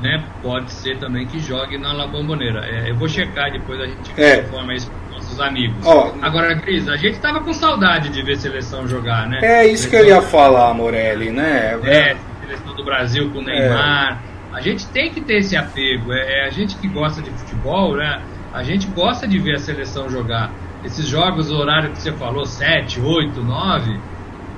né, 0.00 0.22
pode 0.40 0.70
ser 0.70 0.98
também 0.98 1.26
que 1.26 1.40
jogue 1.40 1.76
na 1.76 1.92
La 1.92 2.06
Bomboneira. 2.06 2.64
É, 2.64 2.90
eu 2.90 2.94
vou 2.94 3.08
checar 3.08 3.50
depois 3.50 3.80
a 3.80 3.86
gente 3.86 4.12
é. 4.16 4.42
informa 4.42 4.74
isso 4.74 4.88
para 4.88 5.16
nossos 5.16 5.40
amigos. 5.40 5.84
Ó, 5.84 6.12
agora, 6.22 6.54
Cris, 6.60 6.88
a 6.88 6.96
gente 6.96 7.18
tava 7.18 7.40
com 7.40 7.52
saudade 7.52 8.08
de 8.10 8.22
ver 8.22 8.34
a 8.34 8.36
seleção 8.36 8.86
jogar, 8.86 9.28
né? 9.28 9.40
É 9.42 9.66
isso 9.66 9.90
que 9.90 9.96
eu 9.96 10.06
ia 10.06 10.22
falar, 10.22 10.72
Morelli, 10.74 11.30
né? 11.30 11.76
É, 11.82 12.16
seleção 12.46 12.74
do 12.74 12.84
Brasil 12.84 13.30
com 13.30 13.40
o 13.40 13.42
Neymar. 13.42 14.22
É. 14.32 14.36
A 14.56 14.60
gente 14.60 14.86
tem 14.88 15.10
que 15.10 15.20
ter 15.20 15.38
esse 15.38 15.56
apego. 15.56 16.12
É, 16.12 16.44
é, 16.44 16.46
a 16.46 16.50
gente 16.50 16.76
que 16.76 16.88
gosta 16.88 17.20
de 17.20 17.30
futebol, 17.30 17.96
né? 17.96 18.22
A 18.52 18.62
gente 18.62 18.86
gosta 18.88 19.26
de 19.26 19.38
ver 19.38 19.56
a 19.56 19.58
seleção 19.58 20.08
jogar. 20.08 20.50
Esses 20.84 21.06
jogos, 21.06 21.50
o 21.50 21.56
horário 21.56 21.90
que 21.90 21.98
você 21.98 22.12
falou, 22.12 22.46
7, 22.46 23.00
8, 23.00 23.42
9, 23.42 24.00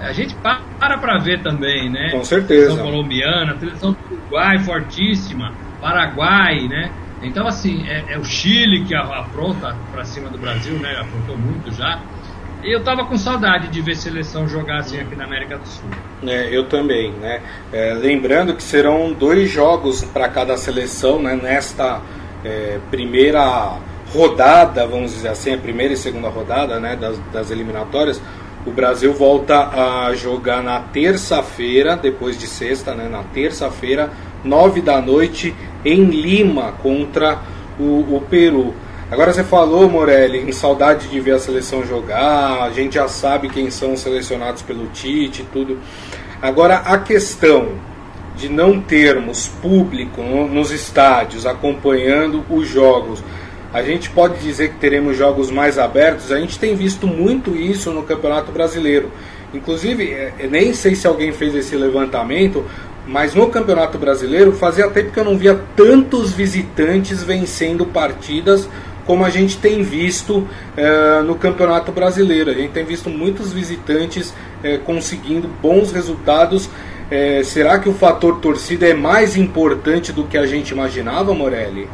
a 0.01 0.13
gente 0.13 0.35
para 0.37 0.99
para 0.99 1.19
ver 1.19 1.43
também, 1.43 1.91
né? 1.91 2.11
Com 2.13 2.23
certeza. 2.23 2.67
Seleção 2.67 2.85
colombiana, 2.85 3.59
seleção 3.59 3.93
do 3.93 4.15
Uruguai 4.15 4.59
fortíssima, 4.61 5.53
Paraguai, 5.81 6.69
né? 6.69 6.93
Então, 7.23 7.47
assim, 7.47 7.85
é, 7.89 8.15
é 8.15 8.19
o 8.19 8.25
Chile 8.25 8.85
que 8.85 8.95
afronta 8.95 9.77
para 9.91 10.05
cima 10.05 10.31
do 10.31 10.39
Brasil, 10.39 10.79
né? 10.79 10.97
Afrontou 11.01 11.37
muito 11.37 11.75
já. 11.75 12.01
Eu 12.63 12.83
tava 12.83 13.05
com 13.05 13.17
saudade 13.17 13.69
de 13.69 13.81
ver 13.81 13.97
seleção 13.97 14.49
jogar 14.49 14.79
assim 14.79 14.99
aqui 14.99 15.15
na 15.15 15.25
América 15.25 15.59
do 15.59 15.67
Sul. 15.67 15.85
É, 16.27 16.49
eu 16.51 16.69
também, 16.69 17.13
né? 17.13 17.41
É, 17.73 17.95
lembrando 17.95 18.55
que 18.55 18.63
serão 18.63 19.13
dois 19.13 19.49
jogos 19.49 20.03
para 20.05 20.29
cada 20.29 20.57
seleção, 20.57 21.23
né? 21.23 21.39
Nesta 21.41 22.01
é, 22.45 22.79
primeira 22.91 23.79
rodada, 24.13 24.87
vamos 24.87 25.13
dizer 25.13 25.29
assim, 25.29 25.55
a 25.55 25.59
primeira 25.59 25.95
e 25.95 25.97
segunda 25.97 26.29
rodada, 26.29 26.81
né? 26.81 26.97
Das, 26.97 27.19
das 27.33 27.51
eliminatórias. 27.51 28.21
O 28.67 28.71
Brasil 28.73 29.15
volta 29.15 29.69
a 29.69 30.15
jogar 30.15 30.63
na 30.63 30.81
terça-feira, 30.81 31.97
depois 31.97 32.37
de 32.37 32.47
sexta, 32.47 32.93
né? 32.93 33.09
Na 33.09 33.23
terça-feira, 33.23 34.11
nove 34.43 34.81
da 34.81 35.01
noite, 35.01 35.55
em 35.85 36.05
Lima, 36.05 36.73
contra 36.83 37.39
o, 37.79 38.17
o 38.17 38.25
Peru. 38.29 38.75
Agora 39.11 39.33
você 39.33 39.43
falou, 39.43 39.89
Morelli, 39.89 40.39
em 40.39 40.53
saudade 40.53 41.09
de 41.09 41.19
ver 41.19 41.33
a 41.33 41.39
seleção 41.39 41.83
jogar, 41.83 42.63
a 42.63 42.71
gente 42.71 42.97
já 42.97 43.09
sabe 43.09 43.49
quem 43.49 43.71
são 43.71 43.97
selecionados 43.97 44.61
pelo 44.61 44.87
Tite 44.89 45.41
e 45.41 45.45
tudo. 45.47 45.79
Agora 46.43 46.77
a 46.77 46.99
questão 46.99 47.69
de 48.37 48.51
não 48.51 48.79
termos 48.79 49.49
público 49.49 50.21
nos 50.23 50.71
estádios 50.71 51.47
acompanhando 51.47 52.45
os 52.51 52.69
jogos. 52.69 53.25
A 53.73 53.83
gente 53.83 54.11
pode 54.11 54.41
dizer 54.41 54.73
que 54.73 54.77
teremos 54.77 55.17
jogos 55.17 55.51
mais 55.51 55.79
abertos, 55.79 56.31
a 56.31 56.39
gente 56.39 56.59
tem 56.59 56.77
visto 56.77 57.07
muito 57.07 57.57
isso 57.57 57.91
no 57.93 58.03
Campeonato 58.03 58.53
Brasileiro. 58.53 59.11
Inclusive, 59.55 60.13
é, 60.13 60.47
nem 60.51 60.75
sei 60.75 60.95
se 60.95 61.07
alguém 61.07 61.33
fez 61.33 61.55
esse 61.55 61.75
levantamento, 61.75 62.63
mas 63.07 63.35
no 63.35 63.49
Campeonato 63.49 63.97
Brasileiro 63.97 64.53
fazia 64.53 64.89
tempo 64.91 65.13
que 65.13 65.19
eu 65.19 65.25
não 65.25 65.39
via 65.39 65.59
tantos 65.75 66.31
visitantes 66.31 67.23
vencendo 67.23 67.87
partidas 67.87 68.69
como 69.09 69.25
a 69.25 69.31
gente 69.31 69.57
tem 69.57 69.83
visto 69.83 70.47
é, 70.77 71.23
no 71.23 71.35
Campeonato 71.35 71.91
Brasileiro. 71.91 72.51
A 72.51 72.53
gente 72.53 72.73
tem 72.73 72.85
visto 72.85 73.09
muitos 73.09 73.51
visitantes 73.51 74.35
é, 74.63 74.77
conseguindo 74.77 75.49
bons 75.63 75.91
resultados. 75.91 76.69
É, 77.11 77.43
será 77.43 77.79
que 77.79 77.89
o 77.89 77.95
fator 77.95 78.39
torcida 78.39 78.87
é 78.87 78.93
mais 78.93 79.35
importante 79.35 80.13
do 80.13 80.25
que 80.25 80.37
a 80.37 80.45
gente 80.45 80.73
imaginava, 80.73 81.33
Morelli? 81.33 81.89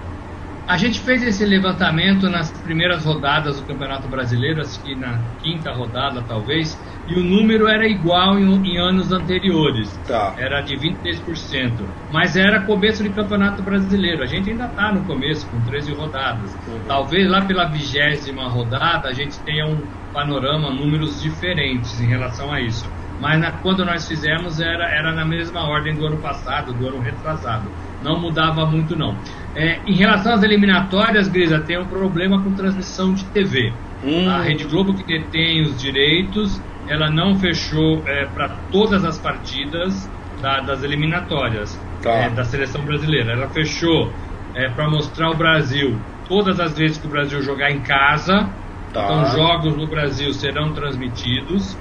A 0.67 0.77
gente 0.77 0.99
fez 1.03 1.23
esse 1.23 1.45
levantamento 1.45 2.29
nas 2.29 2.51
primeiras 2.51 3.05
rodadas 3.05 3.61
do 3.61 3.63
Campeonato 3.63 4.09
Brasileiro, 4.09 4.61
acho 4.61 4.81
que 4.81 4.97
na 4.97 5.21
quinta 5.41 5.71
rodada 5.71 6.21
talvez, 6.27 6.77
e 7.07 7.15
o 7.15 7.23
número 7.23 7.69
era 7.69 7.87
igual 7.87 8.39
em, 8.39 8.67
em 8.67 8.79
anos 8.79 9.13
anteriores. 9.13 9.91
Tá. 10.07 10.35
Era 10.39 10.61
de 10.61 10.77
23%. 10.77 11.73
Mas 12.13 12.37
era 12.37 12.61
começo 12.61 13.03
de 13.03 13.11
Campeonato 13.11 13.63
Brasileiro. 13.63 14.23
A 14.23 14.27
gente 14.27 14.51
ainda 14.51 14.67
está 14.67 14.93
no 14.93 15.05
começo, 15.05 15.47
com 15.49 15.61
13 15.61 15.93
rodadas. 15.93 16.55
Uhum. 16.67 16.81
Talvez 16.87 17.29
lá 17.29 17.43
pela 17.43 17.67
vigésima 17.67 18.49
rodada 18.49 19.09
a 19.09 19.13
gente 19.13 19.39
tenha 19.41 19.67
um 19.67 19.83
panorama, 20.13 20.71
números 20.71 21.23
diferentes 21.23 22.01
em 22.01 22.07
relação 22.07 22.53
a 22.53 22.61
isso. 22.61 22.89
Mas 23.21 23.41
na, 23.41 23.53
quando 23.53 23.85
nós 23.85 24.07
fizemos 24.09 24.61
era, 24.61 24.89
era 24.89 25.13
na 25.13 25.25
mesma 25.25 25.69
ordem 25.69 25.95
do 25.95 26.07
ano 26.07 26.17
passado, 26.19 26.73
do 26.73 26.87
ano 26.89 27.01
retrasado. 27.01 27.69
Não 28.03 28.21
mudava 28.21 28.67
muito 28.67 28.97
não. 28.97 29.17
É, 29.55 29.79
em 29.87 29.95
relação 29.95 30.35
às 30.35 30.43
eliminatórias, 30.43 31.29
Grisa, 31.29 31.61
tem 31.61 31.79
um 31.79 31.87
problema 31.87 32.43
com 32.43 32.53
transmissão 32.53 33.15
de 33.15 33.25
TV. 33.27 33.73
Hum. 34.05 34.29
A 34.29 34.43
Rede 34.43 34.65
Globo 34.65 34.93
que 34.95 35.05
detém 35.05 35.63
os 35.63 35.81
direitos, 35.81 36.61
ela 36.89 37.11
não 37.11 37.39
fechou 37.39 38.03
é, 38.07 38.27
para 38.27 38.49
todas 38.71 39.05
as 39.05 39.19
partidas 39.19 40.09
da, 40.41 40.61
das 40.61 40.83
eliminatórias. 40.83 41.79
tá. 42.05 42.11
é, 42.11 42.31
da 42.31 42.45
seleção 42.45 42.83
brasileira. 42.83 43.33
Ela 43.33 43.49
fechou 43.49 44.13
é, 44.55 44.69
para 44.69 44.89
mostrar 44.89 45.31
o 45.31 45.35
Brasil 45.35 45.99
todas 46.29 46.61
as 46.61 46.77
vezes 46.77 46.99
que 46.99 47.07
o 47.07 47.11
Brasil 47.11 47.43
jogar 47.43 47.71
em 47.71 47.81
casa. 47.81 48.49
Tá. 48.93 49.05
Então, 49.05 49.27
jogos 49.33 49.77
no 49.77 49.87
Brasil 49.87 50.33
serão 50.33 50.73
transmitidos. 50.73 51.77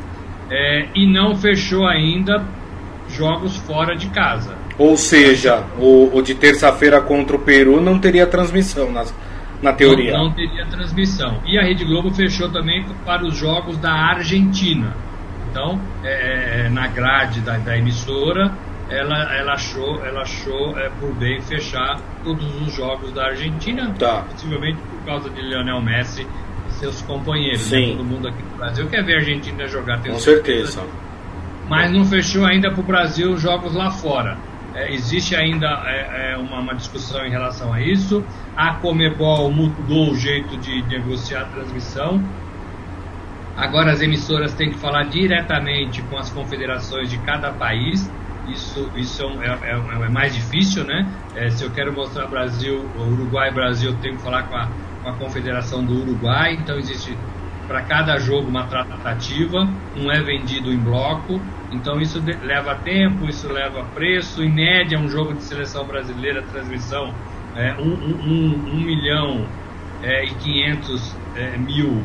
É, 0.49 0.87
e 0.95 1.05
não 1.05 1.35
fechou 1.35 1.85
ainda 1.85 2.43
jogos 3.09 3.55
fora 3.57 3.95
de 3.95 4.07
casa. 4.07 4.55
Ou 4.77 4.97
seja, 4.97 5.63
o, 5.77 6.09
o 6.13 6.21
de 6.21 6.33
terça-feira 6.33 6.99
contra 6.99 7.35
o 7.35 7.39
Peru 7.39 7.79
não 7.79 7.99
teria 7.99 8.25
transmissão 8.25 8.91
nas, 8.91 9.13
na 9.63 9.73
teoria. 9.73 10.11
Não, 10.11 10.25
não, 10.25 10.33
teria 10.33 10.65
transmissão. 10.65 11.41
E 11.45 11.57
a 11.57 11.63
Rede 11.63 11.85
Globo 11.85 12.11
fechou 12.11 12.49
também 12.49 12.85
para 13.05 13.25
os 13.25 13.37
jogos 13.37 13.77
da 13.77 13.91
Argentina. 13.91 14.93
Então, 15.49 15.79
é, 16.03 16.65
é, 16.65 16.69
na 16.69 16.87
grade 16.87 17.39
da, 17.41 17.57
da, 17.57 17.77
emissora, 17.77 18.51
ela, 18.89 19.35
ela 19.35 19.53
achou, 19.53 20.03
ela 20.05 20.21
achou 20.21 20.77
é, 20.77 20.89
por 20.99 21.13
bem 21.13 21.41
fechar 21.41 21.99
todos 22.23 22.61
os 22.61 22.75
jogos 22.75 23.11
da 23.13 23.27
Argentina, 23.27 23.93
tá. 23.97 24.23
possivelmente 24.23 24.79
por 24.79 25.05
causa 25.05 25.29
de 25.29 25.41
Lionel 25.41 25.81
Messi 25.81 26.27
e 26.67 26.71
seus 26.73 27.01
companheiros. 27.03 27.71
Né? 27.71 27.93
Todo 27.95 28.03
mundo 28.03 28.27
aqui 28.27 28.43
no 28.43 28.57
Brasil 28.57 28.87
quer 28.87 29.03
ver 29.03 29.13
a 29.13 29.17
Argentina 29.17 29.67
jogar. 29.67 29.97
Com 29.97 30.19
certeza. 30.19 30.81
certeza. 30.81 30.83
Mas 31.69 31.91
não 31.91 32.03
fechou 32.03 32.45
ainda 32.45 32.69
para 32.71 32.81
o 32.81 32.83
Brasil 32.83 33.37
jogos 33.37 33.73
lá 33.73 33.91
fora. 33.91 34.37
É, 34.75 34.91
existe 34.91 35.35
ainda 35.35 35.67
é, 35.85 36.33
é, 36.33 36.37
uma, 36.37 36.59
uma, 36.59 36.73
discussão 36.73 37.23
em 37.25 37.29
relação 37.29 37.71
a 37.71 37.81
isso. 37.81 38.23
A 38.55 38.75
Comebol 38.75 39.51
mudou 39.51 40.11
o 40.11 40.15
jeito 40.15 40.57
de 40.57 40.81
negociar 40.83 41.41
a 41.41 41.45
transmissão. 41.45 42.23
Agora 43.55 43.91
as 43.91 44.01
emissoras 44.01 44.53
têm 44.53 44.71
que 44.71 44.77
falar 44.79 45.03
diretamente 45.03 46.01
com 46.03 46.17
as 46.17 46.31
confederações 46.31 47.09
de 47.09 47.19
cada 47.19 47.51
país. 47.51 48.11
Isso, 48.47 48.89
isso 48.95 49.23
é, 49.41 49.47
é, 49.47 49.75
é, 49.75 50.05
é 50.05 50.09
mais 50.09 50.33
difícil, 50.35 50.83
né? 50.83 51.07
se 51.51 51.63
eu 51.63 51.71
quero 51.71 51.93
mostrar 51.93 52.27
Brasil, 52.27 52.83
Uruguai 52.97 53.51
Brasil, 53.51 53.91
eu 53.91 53.97
tenho 53.97 54.17
que 54.17 54.21
falar 54.21 54.43
com 54.43 54.55
a, 54.55 54.69
com 55.01 55.09
a 55.09 55.13
confederação 55.13 55.85
do 55.85 56.01
Uruguai. 56.01 56.55
Então 56.55 56.77
existe 56.77 57.15
para 57.67 57.81
cada 57.83 58.17
jogo 58.17 58.49
uma 58.49 58.65
tratativa, 58.67 59.67
não 59.95 60.11
é 60.11 60.21
vendido 60.21 60.71
em 60.71 60.77
bloco, 60.77 61.41
então 61.71 61.99
isso 61.99 62.21
leva 62.43 62.75
tempo, 62.75 63.27
isso 63.27 63.51
leva 63.51 63.83
preço, 63.93 64.43
em 64.43 64.53
média 64.53 64.99
um 64.99 65.07
jogo 65.07 65.33
de 65.33 65.43
seleção 65.43 65.85
brasileira, 65.85 66.41
transmissão, 66.43 67.13
é, 67.55 67.73
1 67.73 67.81
um, 67.81 67.93
um, 67.93 68.69
um, 68.73 68.81
milhão 68.81 69.47
é, 70.01 70.25
e 70.25 70.33
500 70.35 71.15
é, 71.35 71.57
mil 71.57 72.03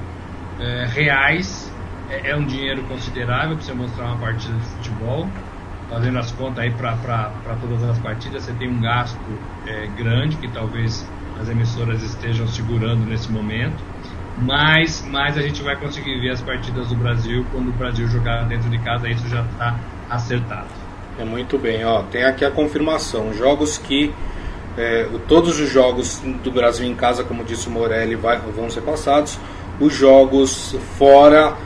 é, 0.61 0.87
reais, 0.87 1.73
é, 2.11 2.31
é, 2.31 2.37
um 2.37 2.45
dinheiro 2.45 2.83
considerável 2.85 3.57
para 3.57 3.65
você 3.65 3.75
mostrar 3.75 4.07
uma 4.07 4.19
partida 4.19 4.55
de 4.55 4.65
futebol, 4.65 5.29
fazendo 5.91 6.19
as 6.19 6.31
contas 6.33 6.59
aí 6.65 6.71
para 6.71 7.57
todas 7.61 7.83
as 7.83 7.99
partidas, 7.99 8.45
você 8.45 8.53
tem 8.53 8.69
um 8.69 8.81
gasto 8.81 9.19
é, 9.67 9.87
grande 9.89 10.37
que 10.37 10.49
talvez 10.49 11.07
as 11.41 11.49
emissoras 11.49 12.03
estejam 12.03 12.47
segurando 12.47 13.07
nesse 13.07 13.31
momento, 13.31 13.83
mas, 14.41 15.05
mas 15.09 15.37
a 15.37 15.43
gente 15.43 15.63
vai 15.63 15.77
conseguir 15.77 16.21
ver 16.21 16.31
as 16.31 16.41
partidas 16.41 16.89
do 16.89 16.95
Brasil 16.95 17.45
quando 17.53 17.69
o 17.69 17.73
Brasil 17.73 18.07
jogar 18.09 18.45
dentro 18.45 18.71
de 18.71 18.79
casa, 18.79 19.09
isso 19.09 19.29
já 19.29 19.43
está 19.43 19.77
acertado. 20.09 20.69
É 21.19 21.25
muito 21.25 21.59
bem, 21.59 21.85
ó. 21.85 22.03
Tem 22.03 22.25
aqui 22.25 22.45
a 22.45 22.51
confirmação. 22.51 23.33
Jogos 23.35 23.77
que. 23.77 24.13
É, 24.77 25.09
todos 25.27 25.59
os 25.59 25.69
jogos 25.69 26.23
do 26.45 26.53
Brasil 26.53 26.87
em 26.87 26.95
casa, 26.95 27.25
como 27.25 27.43
disse 27.43 27.67
o 27.67 27.71
Morelli, 27.71 28.15
vai, 28.15 28.39
vão 28.39 28.71
ser 28.71 28.83
passados. 28.83 29.37
Os 29.81 29.93
jogos 29.93 30.77
fora 30.97 31.57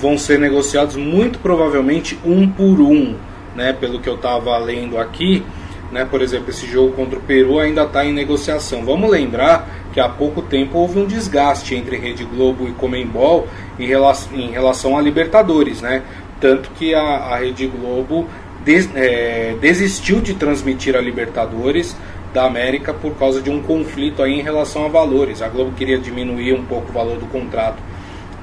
vão 0.00 0.18
ser 0.18 0.40
negociados 0.40 0.96
muito 0.96 1.38
provavelmente 1.38 2.18
um 2.24 2.48
por 2.48 2.80
um, 2.80 3.14
né? 3.54 3.72
Pelo 3.72 4.00
que 4.00 4.08
eu 4.08 4.16
estava 4.16 4.56
lendo 4.58 4.98
aqui, 4.98 5.44
né? 5.90 6.04
Por 6.04 6.20
exemplo, 6.22 6.50
esse 6.50 6.66
jogo 6.66 6.92
contra 6.92 7.18
o 7.18 7.22
Peru 7.22 7.58
ainda 7.58 7.84
está 7.84 8.04
em 8.04 8.12
negociação. 8.12 8.84
Vamos 8.84 9.10
lembrar 9.10 9.68
que 9.92 10.00
há 10.00 10.08
pouco 10.08 10.42
tempo 10.42 10.78
houve 10.78 10.98
um 10.98 11.06
desgaste 11.06 11.74
entre 11.74 11.96
Rede 11.96 12.24
Globo 12.24 12.68
e 12.68 12.72
Comembol 12.72 13.48
em 13.78 13.86
relação, 13.86 14.38
em 14.38 14.50
relação 14.50 14.98
a 14.98 15.00
Libertadores, 15.00 15.80
né? 15.80 16.02
Tanto 16.40 16.70
que 16.70 16.94
a, 16.94 17.00
a 17.00 17.36
Rede 17.38 17.66
Globo 17.66 18.26
des, 18.64 18.88
é, 18.94 19.56
desistiu 19.60 20.20
de 20.20 20.34
transmitir 20.34 20.96
a 20.96 21.00
Libertadores 21.00 21.96
da 22.34 22.44
América 22.44 22.92
por 22.92 23.14
causa 23.14 23.40
de 23.40 23.48
um 23.48 23.62
conflito 23.62 24.22
aí 24.22 24.38
em 24.38 24.42
relação 24.42 24.84
a 24.84 24.88
valores. 24.88 25.40
A 25.40 25.48
Globo 25.48 25.72
queria 25.72 25.98
diminuir 25.98 26.52
um 26.52 26.64
pouco 26.64 26.90
o 26.90 26.92
valor 26.92 27.18
do 27.18 27.26
contrato 27.26 27.78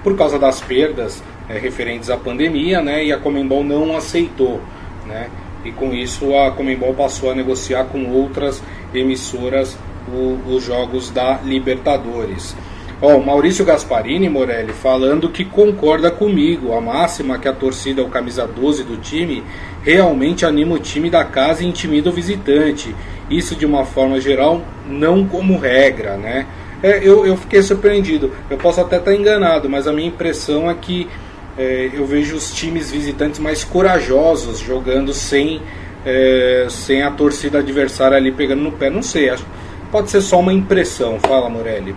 por 0.03 0.17
causa 0.17 0.39
das 0.39 0.59
perdas 0.59 1.23
é, 1.47 1.57
referentes 1.57 2.09
à 2.09 2.17
pandemia, 2.17 2.81
né? 2.81 3.05
E 3.05 3.13
a 3.13 3.17
Comembol 3.17 3.63
não 3.63 3.95
aceitou, 3.95 4.59
né? 5.05 5.29
E 5.63 5.71
com 5.71 5.93
isso 5.93 6.35
a 6.35 6.51
Comembol 6.51 6.93
passou 6.93 7.31
a 7.31 7.35
negociar 7.35 7.85
com 7.85 8.11
outras 8.11 8.61
emissoras 8.93 9.77
o, 10.07 10.39
os 10.53 10.63
jogos 10.63 11.09
da 11.09 11.39
Libertadores. 11.43 12.55
Ó, 13.01 13.17
o 13.17 13.25
Maurício 13.25 13.65
Gasparini, 13.65 14.29
Morelli, 14.29 14.71
falando 14.71 15.29
que 15.29 15.43
concorda 15.43 16.09
comigo. 16.09 16.73
A 16.73 16.79
máxima 16.79 17.37
que 17.37 17.47
a 17.47 17.53
torcida, 17.53 18.01
o 18.01 18.09
camisa 18.09 18.47
12 18.47 18.83
do 18.83 18.97
time, 18.97 19.43
realmente 19.81 20.45
anima 20.45 20.75
o 20.75 20.79
time 20.79 21.09
da 21.09 21.25
casa 21.25 21.63
e 21.63 21.67
intimida 21.67 22.09
o 22.09 22.13
visitante. 22.13 22.95
Isso 23.29 23.55
de 23.55 23.65
uma 23.65 23.85
forma 23.85 24.21
geral, 24.21 24.61
não 24.87 25.25
como 25.25 25.57
regra, 25.57 26.15
né? 26.15 26.45
É, 26.81 26.99
eu, 27.01 27.25
eu 27.25 27.35
fiquei 27.35 27.61
surpreendido. 27.61 28.31
Eu 28.49 28.57
posso 28.57 28.79
até 28.79 28.97
estar 28.97 29.13
enganado, 29.13 29.69
mas 29.69 29.87
a 29.87 29.93
minha 29.93 30.07
impressão 30.07 30.69
é 30.69 30.73
que 30.73 31.07
é, 31.57 31.89
eu 31.93 32.05
vejo 32.05 32.35
os 32.35 32.53
times 32.53 32.91
visitantes 32.91 33.39
mais 33.39 33.63
corajosos 33.63 34.59
jogando 34.59 35.13
sem, 35.13 35.61
é, 36.05 36.67
sem 36.69 37.03
a 37.03 37.11
torcida 37.11 37.59
adversária 37.59 38.17
ali 38.17 38.31
pegando 38.31 38.61
no 38.61 38.71
pé. 38.71 38.89
Não 38.89 39.01
sei, 39.01 39.29
acho 39.29 39.45
pode 39.93 40.09
ser 40.09 40.21
só 40.21 40.39
uma 40.39 40.51
impressão. 40.51 41.19
Fala, 41.19 41.47
Morelli. 41.47 41.95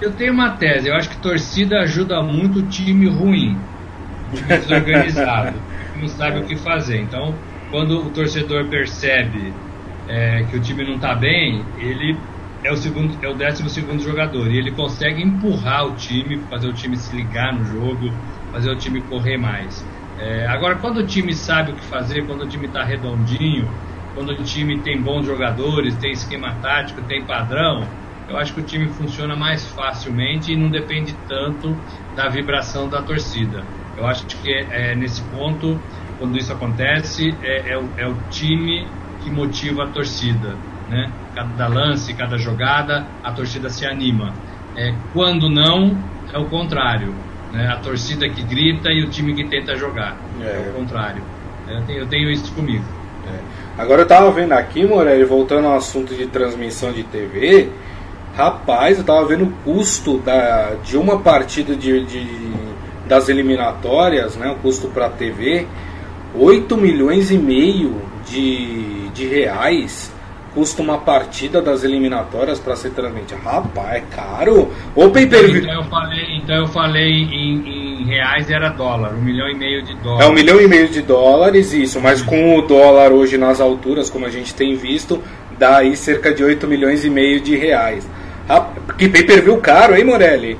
Eu 0.00 0.12
tenho 0.12 0.32
uma 0.32 0.50
tese. 0.50 0.88
Eu 0.88 0.94
acho 0.94 1.10
que 1.10 1.16
torcida 1.16 1.80
ajuda 1.80 2.22
muito 2.22 2.60
o 2.60 2.62
time 2.62 3.08
ruim, 3.08 3.58
o 4.32 4.36
time 4.36 4.58
desorganizado, 4.58 5.56
não 6.00 6.06
sabe 6.06 6.38
o 6.38 6.44
que 6.44 6.56
fazer. 6.56 7.00
Então, 7.00 7.34
quando 7.70 8.06
o 8.06 8.10
torcedor 8.10 8.66
percebe 8.66 9.52
é, 10.08 10.44
que 10.44 10.56
o 10.56 10.60
time 10.60 10.84
não 10.84 10.94
está 10.94 11.16
bem, 11.16 11.64
ele 11.78 12.16
é 12.62 12.70
o 12.72 12.76
segundo, 12.76 13.16
é 13.20 13.28
o 13.28 13.34
décimo 13.34 13.68
segundo 13.68 14.00
jogador 14.00 14.48
e 14.48 14.58
ele 14.58 14.70
consegue 14.70 15.20
empurrar 15.20 15.86
o 15.86 15.96
time, 15.96 16.38
fazer 16.48 16.68
o 16.68 16.72
time 16.72 16.96
se 16.96 17.14
ligar 17.16 17.52
no 17.52 17.64
jogo, 17.64 18.12
fazer 18.52 18.70
o 18.70 18.76
time 18.76 19.00
correr 19.02 19.36
mais. 19.36 19.84
É, 20.18 20.46
agora, 20.46 20.76
quando 20.76 20.98
o 20.98 21.06
time 21.06 21.34
sabe 21.34 21.72
o 21.72 21.74
que 21.74 21.84
fazer, 21.84 22.26
quando 22.26 22.42
o 22.42 22.48
time 22.48 22.66
está 22.66 22.84
redondinho, 22.84 23.68
quando 24.14 24.30
o 24.30 24.44
time 24.44 24.78
tem 24.80 25.00
bons 25.00 25.26
jogadores, 25.26 25.96
tem 25.96 26.12
esquema 26.12 26.54
tático, 26.60 27.00
tem 27.02 27.24
padrão, 27.24 27.88
eu 28.28 28.36
acho 28.36 28.54
que 28.54 28.60
o 28.60 28.64
time 28.64 28.88
funciona 28.88 29.34
mais 29.34 29.66
facilmente 29.66 30.52
e 30.52 30.56
não 30.56 30.70
depende 30.70 31.14
tanto 31.28 31.76
da 32.14 32.28
vibração 32.28 32.88
da 32.88 33.02
torcida. 33.02 33.64
Eu 33.96 34.06
acho 34.06 34.26
que 34.26 34.50
é, 34.50 34.92
é 34.92 34.94
nesse 34.94 35.22
ponto, 35.22 35.78
quando 36.18 36.38
isso 36.38 36.52
acontece, 36.52 37.34
é, 37.42 37.72
é, 37.72 37.78
o, 37.78 37.88
é, 37.96 38.06
o, 38.06 38.14
time 38.30 38.86
que 39.22 39.30
motiva 39.30 39.84
a 39.84 39.88
torcida. 39.88 40.56
Né? 40.88 41.10
Cada 41.34 41.66
lance, 41.68 42.14
cada 42.14 42.38
jogada, 42.38 43.06
a 43.22 43.32
torcida 43.32 43.68
se 43.68 43.84
anima. 43.86 44.32
É, 44.76 44.94
quando 45.12 45.50
não, 45.50 45.96
é 46.32 46.38
o 46.38 46.46
contrário. 46.46 47.14
Né? 47.52 47.68
A 47.68 47.76
torcida 47.76 48.28
que 48.28 48.42
grita 48.42 48.90
e 48.90 49.04
o 49.04 49.10
time 49.10 49.34
que 49.34 49.44
tenta 49.44 49.76
jogar. 49.76 50.16
É, 50.40 50.44
é 50.44 50.70
o 50.70 50.80
contrário. 50.80 51.22
Eu 51.68 51.82
tenho, 51.82 51.98
eu 52.00 52.06
tenho 52.06 52.30
isso 52.30 52.52
comigo. 52.52 52.84
É. 53.26 53.38
Agora 53.80 54.02
eu 54.02 54.06
tava 54.06 54.30
vendo 54.32 54.52
aqui, 54.52 54.84
Morelli, 54.84 55.24
voltando 55.24 55.68
ao 55.68 55.76
assunto 55.76 56.14
de 56.14 56.26
transmissão 56.26 56.92
de 56.92 57.04
TV, 57.04 57.70
rapaz, 58.34 58.98
eu 58.98 59.04
tava 59.04 59.24
vendo 59.26 59.44
o 59.44 59.52
custo 59.64 60.18
da, 60.18 60.74
de 60.82 60.96
uma 60.96 61.20
partida 61.20 61.76
de, 61.76 62.04
de 62.04 62.52
das 63.06 63.28
eliminatórias, 63.28 64.36
né, 64.36 64.50
o 64.50 64.54
custo 64.56 64.88
para 64.88 65.08
TV, 65.08 65.66
8 66.34 66.76
milhões 66.76 67.30
e 67.30 67.36
meio 67.36 68.00
de, 68.26 69.08
de 69.10 69.26
reais 69.26 70.12
custa 70.54 70.82
uma 70.82 70.98
partida 70.98 71.62
das 71.62 71.82
eliminatórias 71.82 72.58
para 72.58 72.76
ser 72.76 72.90
transmitida. 72.90 73.40
Rapaz, 73.42 73.96
é 73.96 74.00
caro. 74.14 74.70
O 74.94 75.10
pay 75.10 75.26
per 75.26 75.46
view. 75.46 75.62
Então 75.62 75.74
eu 75.74 75.84
falei, 75.84 76.36
então 76.36 76.56
eu 76.56 76.66
falei 76.66 77.10
em, 77.10 78.00
em, 78.00 78.04
reais 78.04 78.50
era 78.50 78.68
dólar, 78.68 79.14
um 79.14 79.22
milhão 79.22 79.48
e 79.48 79.54
meio 79.54 79.82
de 79.82 79.94
dólares. 79.94 80.26
É 80.26 80.30
um 80.30 80.34
milhão 80.34 80.60
e 80.60 80.68
meio 80.68 80.88
de 80.88 81.02
dólares, 81.02 81.72
isso, 81.72 82.00
mas 82.00 82.20
com 82.20 82.58
o 82.58 82.62
dólar 82.62 83.12
hoje 83.12 83.38
nas 83.38 83.60
alturas, 83.60 84.10
como 84.10 84.26
a 84.26 84.30
gente 84.30 84.54
tem 84.54 84.76
visto, 84.76 85.22
dá 85.58 85.78
aí 85.78 85.96
cerca 85.96 86.32
de 86.32 86.44
8 86.44 86.66
milhões 86.66 87.04
e 87.04 87.10
meio 87.10 87.40
de 87.40 87.56
reais. 87.56 88.08
Que 88.98 89.08
pay 89.08 89.22
per 89.24 89.42
view 89.42 89.58
caro, 89.58 89.96
hein, 89.96 90.04
Morelli? 90.04 90.58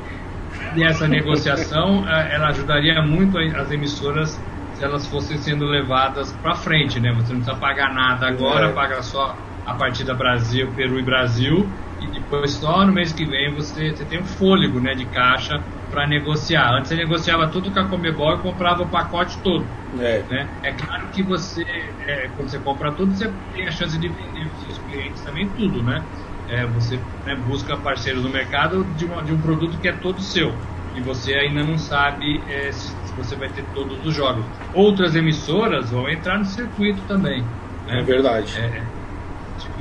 E 0.74 0.82
essa 0.82 1.06
negociação, 1.06 2.08
é, 2.08 2.32
ela 2.34 2.48
ajudaria 2.48 3.02
muito 3.02 3.36
as 3.38 3.70
emissoras 3.70 4.40
se 4.74 4.84
elas 4.84 5.06
fossem 5.06 5.36
sendo 5.36 5.66
levadas 5.66 6.32
para 6.40 6.54
frente, 6.54 6.98
né? 6.98 7.12
Você 7.12 7.34
não 7.34 7.40
precisa 7.40 7.54
pagar 7.56 7.92
nada 7.92 8.26
agora, 8.26 8.68
é. 8.68 8.72
paga 8.72 9.02
só 9.02 9.36
a 9.64 9.74
partida 9.74 10.14
Brasil, 10.14 10.72
Peru 10.74 10.98
e 10.98 11.02
Brasil, 11.02 11.68
e 12.00 12.06
depois 12.10 12.52
só 12.52 12.84
no 12.84 12.92
mês 12.92 13.12
que 13.12 13.24
vem 13.24 13.54
você, 13.54 13.90
você 13.90 14.04
tem 14.04 14.20
um 14.20 14.24
fôlego 14.24 14.80
né, 14.80 14.94
de 14.94 15.06
caixa 15.06 15.62
para 15.90 16.06
negociar. 16.06 16.74
Antes 16.74 16.88
você 16.88 16.96
negociava 16.96 17.48
tudo 17.48 17.70
com 17.70 17.78
a 17.78 17.88
Comebol 17.88 18.34
e 18.34 18.38
comprava 18.38 18.82
o 18.82 18.88
pacote 18.88 19.38
todo. 19.42 19.64
É, 20.00 20.22
né? 20.22 20.48
é 20.62 20.72
claro 20.72 21.08
que 21.08 21.22
você, 21.22 21.62
é, 22.06 22.28
quando 22.34 22.48
você 22.48 22.58
compra 22.58 22.90
tudo, 22.92 23.14
você 23.14 23.30
tem 23.52 23.68
a 23.68 23.70
chance 23.70 23.98
de 23.98 24.08
vender 24.08 24.48
para 24.48 24.56
os 24.56 24.62
seus 24.62 24.78
clientes 24.78 25.22
também 25.22 25.48
tudo, 25.50 25.82
né? 25.82 26.02
É, 26.48 26.66
você 26.66 26.98
né, 27.24 27.36
busca 27.46 27.76
parceiros 27.76 28.22
no 28.22 28.30
mercado 28.30 28.84
de, 28.96 29.04
uma, 29.04 29.22
de, 29.22 29.32
um 29.32 29.40
produto 29.40 29.78
que 29.78 29.88
é 29.88 29.92
todo 29.92 30.20
seu 30.20 30.52
e 30.94 31.00
você 31.00 31.34
ainda 31.34 31.62
não 31.62 31.78
sabe 31.78 32.42
é, 32.48 32.72
se, 32.72 32.88
se, 32.88 33.14
você 33.16 33.36
vai 33.36 33.48
ter 33.48 33.64
todos 33.74 34.04
os 34.04 34.14
jogos. 34.14 34.44
Outras 34.74 35.14
emissoras 35.14 35.90
vão 35.90 36.08
entrar 36.08 36.38
no 36.38 36.44
circuito 36.44 37.02
também. 37.06 37.42
Né? 37.86 38.00
É 38.00 38.02
verdade. 38.02 38.58
É, 38.58 38.82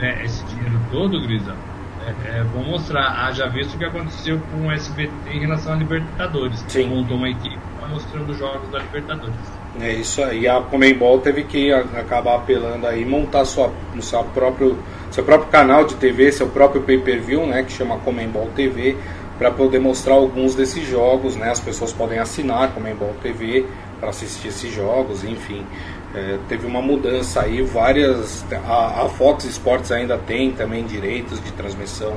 tiver 0.01 0.25
esse 0.25 0.43
dinheiro 0.45 0.79
todo, 0.91 1.21
Grisa, 1.21 1.55
é, 2.05 2.39
é, 2.39 2.43
vou 2.43 2.63
mostrar. 2.63 3.27
Haja 3.27 3.47
visto 3.47 3.75
o 3.75 3.77
que 3.77 3.85
aconteceu 3.85 4.41
com 4.51 4.67
o 4.67 4.71
SBT 4.71 5.11
em 5.31 5.39
relação 5.41 5.73
a 5.73 5.75
Libertadores. 5.75 6.65
Sim. 6.67 6.87
Montou 6.87 7.17
uma 7.17 7.29
equipe 7.29 7.59
mostrando 7.89 8.33
jogos 8.33 8.69
da 8.69 8.79
Libertadores. 8.79 9.35
É 9.79 9.91
isso 9.91 10.23
aí. 10.23 10.47
A 10.47 10.61
Comembol 10.61 11.19
teve 11.19 11.43
que 11.43 11.71
acabar 11.71 12.35
apelando 12.35 12.87
aí, 12.87 13.05
montar 13.05 13.45
sua, 13.45 13.71
seu, 13.99 14.23
próprio, 14.23 14.77
seu 15.11 15.23
próprio 15.23 15.49
canal 15.49 15.85
de 15.85 15.95
TV, 15.95 16.31
seu 16.31 16.47
próprio 16.47 16.81
pay-per-view, 16.81 17.45
né, 17.45 17.63
que 17.63 17.71
chama 17.71 17.97
Comembol 17.99 18.49
TV, 18.55 18.95
para 19.37 19.51
poder 19.51 19.79
mostrar 19.79 20.13
alguns 20.13 20.55
desses 20.55 20.87
jogos. 20.87 21.35
Né, 21.35 21.49
as 21.49 21.59
pessoas 21.59 21.91
podem 21.91 22.17
assinar 22.17 22.71
Comembol 22.73 23.13
TV 23.21 23.65
para 24.01 24.09
assistir 24.09 24.47
esses 24.49 24.73
jogos, 24.73 25.23
enfim. 25.23 25.63
É, 26.13 26.37
teve 26.49 26.67
uma 26.67 26.81
mudança 26.81 27.41
aí, 27.41 27.61
várias. 27.61 28.43
A, 28.67 29.05
a, 29.05 29.09
Fox 29.09 29.45
Sports 29.45 29.91
ainda 29.91 30.17
tem 30.17 30.51
também 30.51 30.83
direitos 30.83 31.41
de 31.41 31.51
transmissão 31.53 32.13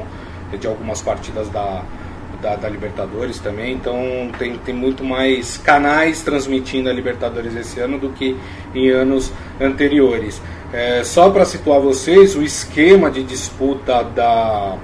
de 0.59 0.66
algumas 0.66 1.01
partidas 1.01 1.49
da, 1.51 1.85
da, 2.40 2.57
da, 2.57 2.68
Libertadores 2.68 3.38
também, 3.38 3.75
então 3.75 4.31
tem, 4.38 4.57
tem 4.59 4.75
muito 4.75 5.03
mais 5.03 5.57
canais 5.59 6.23
transmitindo 6.23 6.88
a 6.88 6.92
Libertadores 6.92 7.55
esse 7.57 7.81
ano 7.81 7.99
do 7.99 8.11
que 8.11 8.37
em 8.75 8.90
anos 8.90 9.33
anteriores. 9.61 10.40
É, 10.73 11.05
só 11.05 11.31
para 11.31 11.44
situar 11.44 11.81
vocês, 11.81 12.35
o 12.35 12.42
esquema 12.42 13.11
de 13.11 13.23
disputa 13.23 14.03
da, 14.03 14.77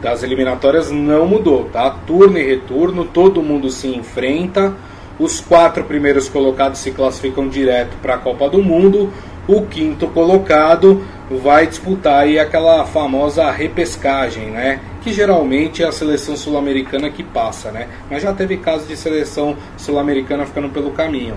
das 0.00 0.22
eliminatórias 0.22 0.90
não 0.90 1.26
mudou, 1.26 1.64
tá? 1.72 1.90
Turno 2.06 2.36
e 2.36 2.42
retorno, 2.42 3.04
todo 3.04 3.42
mundo 3.42 3.70
se 3.70 3.88
enfrenta. 3.88 4.74
Os 5.22 5.40
quatro 5.40 5.84
primeiros 5.84 6.28
colocados 6.28 6.80
se 6.80 6.90
classificam 6.90 7.48
direto 7.48 7.96
para 8.02 8.14
a 8.14 8.18
Copa 8.18 8.50
do 8.50 8.60
Mundo. 8.60 9.12
O 9.46 9.62
quinto 9.66 10.08
colocado 10.08 11.00
vai 11.30 11.64
disputar 11.64 12.24
aí 12.24 12.40
aquela 12.40 12.84
famosa 12.84 13.48
repescagem, 13.48 14.50
né? 14.50 14.80
Que 15.00 15.12
geralmente 15.12 15.80
é 15.80 15.86
a 15.86 15.92
seleção 15.92 16.36
sul-americana 16.36 17.08
que 17.08 17.22
passa, 17.22 17.70
né? 17.70 17.86
Mas 18.10 18.24
já 18.24 18.32
teve 18.32 18.56
casos 18.56 18.88
de 18.88 18.96
seleção 18.96 19.56
sul-americana 19.76 20.44
ficando 20.44 20.70
pelo 20.70 20.90
caminho. 20.90 21.36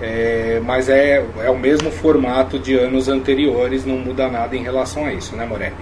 É, 0.00 0.60
mas 0.64 0.88
é, 0.88 1.26
é 1.42 1.50
o 1.50 1.58
mesmo 1.58 1.90
formato 1.90 2.56
de 2.56 2.76
anos 2.78 3.08
anteriores, 3.08 3.84
não 3.84 3.98
muda 3.98 4.28
nada 4.28 4.54
em 4.54 4.62
relação 4.62 5.06
a 5.06 5.12
isso, 5.12 5.34
né, 5.34 5.44
Morelli? 5.44 5.74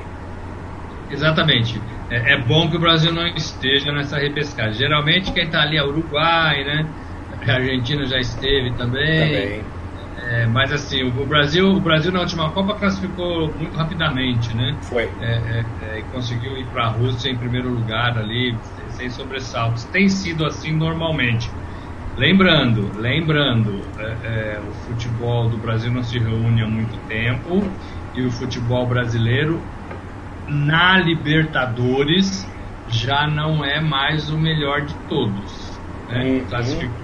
Exatamente. 1.11 1.79
É, 2.09 2.33
é 2.33 2.39
bom 2.39 2.71
que 2.71 2.79
o 2.79 2.81
Brasil 2.81 3.13
não 3.13 3.27
esteja 3.27 3.93
nessa 3.93 4.17
repescagem. 4.17 4.73
Geralmente 4.73 5.33
quem 5.33 5.45
está 5.45 5.61
ali 5.61 5.77
é 5.77 5.85
Uruguai, 5.85 6.65
né? 6.65 6.87
A 7.47 7.55
Argentina 7.55 8.05
já 8.05 8.19
esteve 8.19 8.73
também. 8.77 9.21
Também. 9.21 9.65
É, 10.25 10.47
mas 10.47 10.73
assim, 10.73 11.03
o 11.03 11.27
Brasil, 11.27 11.67
o 11.67 11.81
Brasil 11.81 12.13
na 12.13 12.21
última 12.21 12.51
Copa 12.53 12.75
classificou 12.75 13.53
muito 13.57 13.77
rapidamente, 13.77 14.55
né? 14.55 14.77
Foi. 14.83 15.05
É, 15.05 15.07
é, 15.21 15.65
é 15.81 15.99
e 16.01 16.03
conseguiu 16.05 16.57
ir 16.57 16.67
para 16.67 16.85
a 16.85 16.89
Rússia 16.91 17.31
em 17.31 17.37
primeiro 17.37 17.69
lugar 17.69 18.17
ali, 18.19 18.59
sem 18.91 19.11
sobressaltos. 19.11 19.85
Tem 19.85 20.09
sido 20.09 20.45
assim 20.45 20.77
normalmente. 20.77 21.51
Lembrando, 22.17 22.93
lembrando, 22.95 23.87
é, 23.99 24.57
é, 24.57 24.61
o 24.61 24.73
futebol 24.73 25.49
do 25.49 25.57
Brasil 25.57 25.91
não 25.91 26.03
se 26.03 26.19
reúne 26.19 26.63
há 26.63 26.69
muito 26.69 26.99
tempo 27.09 27.75
e 28.15 28.23
o 28.25 28.31
futebol 28.31 28.87
brasileiro 28.87 29.63
na 30.47 30.99
Libertadores 30.99 32.47
já 32.87 33.27
não 33.27 33.65
é 33.65 33.81
mais 33.81 34.29
o 34.31 34.39
melhor 34.39 34.83
de 34.83 34.95
todos. 35.09 35.81
Né? 36.07 36.25
Uhum. 36.25 36.47
Classificou 36.47 37.02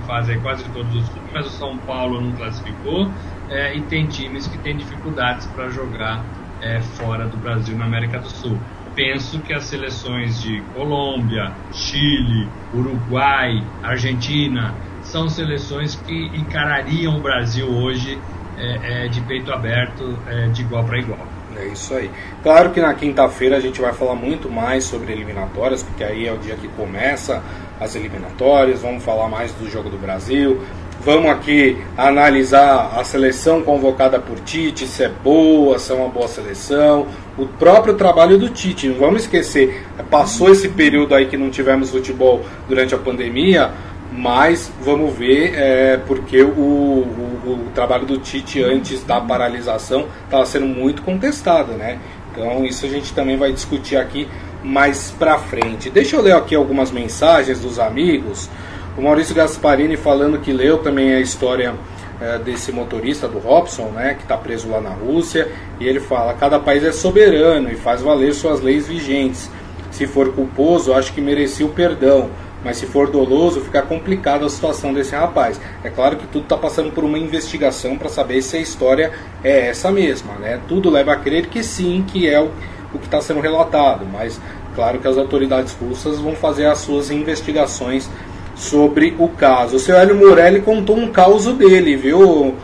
fase 0.00 0.36
quase 0.38 0.64
todos 0.70 0.94
os 0.94 1.08
clubes, 1.08 1.30
mas 1.32 1.46
o 1.46 1.50
São 1.50 1.76
Paulo 1.78 2.20
não 2.20 2.32
classificou 2.32 3.10
é, 3.48 3.76
e 3.76 3.80
tem 3.82 4.06
times 4.06 4.46
que 4.46 4.58
têm 4.58 4.76
dificuldades 4.76 5.46
para 5.48 5.68
jogar 5.68 6.24
é, 6.60 6.80
fora 6.80 7.26
do 7.26 7.36
Brasil 7.36 7.76
na 7.76 7.84
América 7.84 8.18
do 8.18 8.28
Sul. 8.28 8.58
Penso 8.94 9.38
que 9.40 9.52
as 9.52 9.64
seleções 9.64 10.42
de 10.42 10.60
Colômbia, 10.74 11.52
Chile, 11.72 12.48
Uruguai, 12.74 13.62
Argentina 13.82 14.74
são 15.02 15.28
seleções 15.28 15.94
que 15.94 16.26
encarariam 16.36 17.16
o 17.16 17.20
Brasil 17.20 17.68
hoje 17.68 18.18
é, 18.58 19.08
de 19.08 19.20
peito 19.22 19.50
aberto, 19.52 20.18
de 20.52 20.60
igual 20.60 20.84
para 20.84 20.98
igual. 20.98 21.26
É 21.56 21.66
isso 21.66 21.94
aí. 21.94 22.10
Claro 22.42 22.70
que 22.70 22.80
na 22.80 22.94
quinta-feira 22.94 23.56
a 23.56 23.60
gente 23.60 23.80
vai 23.80 23.92
falar 23.92 24.14
muito 24.14 24.50
mais 24.50 24.84
sobre 24.84 25.12
eliminatórias, 25.12 25.82
porque 25.82 26.04
aí 26.04 26.26
é 26.26 26.32
o 26.32 26.38
dia 26.38 26.56
que 26.56 26.68
começa 26.68 27.42
as 27.80 27.96
eliminatórias, 27.96 28.82
vamos 28.82 29.02
falar 29.02 29.28
mais 29.28 29.52
do 29.52 29.68
jogo 29.68 29.88
do 29.88 29.96
Brasil. 29.96 30.60
Vamos 31.02 31.30
aqui 31.30 31.78
analisar 31.96 32.92
a 32.94 33.02
seleção 33.02 33.62
convocada 33.62 34.20
por 34.20 34.38
Tite, 34.40 34.86
se 34.86 35.02
é 35.02 35.08
boa, 35.08 35.78
se 35.78 35.90
é 35.90 35.94
uma 35.94 36.10
boa 36.10 36.28
seleção, 36.28 37.06
o 37.38 37.46
próprio 37.46 37.94
trabalho 37.94 38.36
do 38.36 38.50
Tite. 38.50 38.86
Não 38.86 38.96
vamos 38.96 39.22
esquecer, 39.22 39.82
passou 40.10 40.50
esse 40.50 40.68
período 40.68 41.14
aí 41.14 41.24
que 41.24 41.38
não 41.38 41.48
tivemos 41.48 41.90
futebol 41.90 42.44
durante 42.68 42.94
a 42.94 42.98
pandemia, 42.98 43.70
mas 44.12 44.70
vamos 44.82 45.16
ver 45.16 45.54
é, 45.54 45.96
porque 46.06 46.42
o, 46.42 46.50
o, 46.50 47.66
o, 47.68 47.70
trabalho 47.74 48.04
do 48.04 48.18
Tite 48.18 48.62
antes 48.62 49.02
da 49.02 49.22
paralisação 49.22 50.06
estava 50.24 50.44
sendo 50.44 50.66
muito 50.66 51.00
contestado, 51.00 51.72
né? 51.72 51.98
Então 52.30 52.62
isso 52.66 52.84
a 52.84 52.88
gente 52.90 53.14
também 53.14 53.38
vai 53.38 53.52
discutir 53.52 53.96
aqui 53.96 54.28
mais 54.62 55.10
pra 55.18 55.38
frente. 55.38 55.90
Deixa 55.90 56.16
eu 56.16 56.22
ler 56.22 56.34
aqui 56.34 56.54
algumas 56.54 56.90
mensagens 56.90 57.60
dos 57.60 57.78
amigos. 57.78 58.48
O 58.96 59.02
Maurício 59.02 59.34
Gasparini 59.34 59.96
falando 59.96 60.38
que 60.38 60.52
leu 60.52 60.78
também 60.78 61.14
a 61.14 61.20
história 61.20 61.74
é, 62.20 62.38
desse 62.38 62.70
motorista 62.70 63.26
do 63.26 63.38
Robson, 63.38 63.86
né, 63.90 64.14
que 64.14 64.22
está 64.22 64.36
preso 64.36 64.68
lá 64.68 64.80
na 64.80 64.90
Rússia, 64.90 65.50
e 65.78 65.86
ele 65.86 66.00
fala: 66.00 66.34
cada 66.34 66.58
país 66.58 66.84
é 66.84 66.92
soberano 66.92 67.70
e 67.70 67.76
faz 67.76 68.02
valer 68.02 68.34
suas 68.34 68.60
leis 68.60 68.86
vigentes. 68.86 69.50
Se 69.90 70.06
for 70.06 70.32
culposo, 70.32 70.92
acho 70.92 71.12
que 71.12 71.20
merecia 71.20 71.64
o 71.66 71.70
perdão. 71.70 72.30
Mas 72.62 72.76
se 72.76 72.86
for 72.86 73.10
doloso, 73.10 73.60
fica 73.60 73.80
complicada 73.80 74.44
a 74.44 74.50
situação 74.50 74.92
desse 74.92 75.14
rapaz. 75.14 75.58
É 75.82 75.88
claro 75.88 76.16
que 76.16 76.26
tudo 76.26 76.42
está 76.42 76.56
passando 76.56 76.92
por 76.92 77.04
uma 77.04 77.18
investigação 77.18 77.96
para 77.96 78.10
saber 78.10 78.42
se 78.42 78.58
a 78.58 78.60
história 78.60 79.12
é 79.42 79.68
essa 79.68 79.90
mesma. 79.90 80.34
Né? 80.34 80.60
Tudo 80.68 80.90
leva 80.90 81.12
a 81.14 81.16
crer 81.16 81.46
que 81.46 81.62
sim, 81.62 82.04
que 82.06 82.28
é 82.28 82.38
o, 82.38 82.50
o 82.94 82.98
que 82.98 83.06
está 83.06 83.20
sendo 83.20 83.40
relatado. 83.40 84.06
Mas 84.10 84.40
claro 84.74 84.98
que 84.98 85.08
as 85.08 85.16
autoridades 85.16 85.72
russas 85.74 86.18
vão 86.18 86.34
fazer 86.34 86.66
as 86.66 86.78
suas 86.78 87.10
investigações 87.10 88.08
sobre 88.54 89.14
o 89.18 89.28
caso. 89.28 89.76
O 89.76 89.78
seu 89.78 89.96
Hélio 89.96 90.16
Morelli 90.16 90.60
contou 90.60 90.96
um 90.96 91.10
caos 91.10 91.46
dele, 91.46 91.96
viu? 91.96 92.54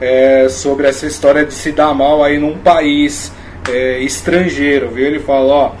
É, 0.00 0.48
sobre 0.50 0.86
essa 0.86 1.06
história 1.06 1.44
de 1.44 1.54
se 1.54 1.72
dar 1.72 1.94
mal 1.94 2.22
aí 2.22 2.38
num 2.38 2.58
país 2.58 3.32
é, 3.68 3.98
estrangeiro, 4.00 4.90
viu? 4.90 5.06
Ele 5.06 5.18
falou, 5.18 5.50
ó 5.50 5.72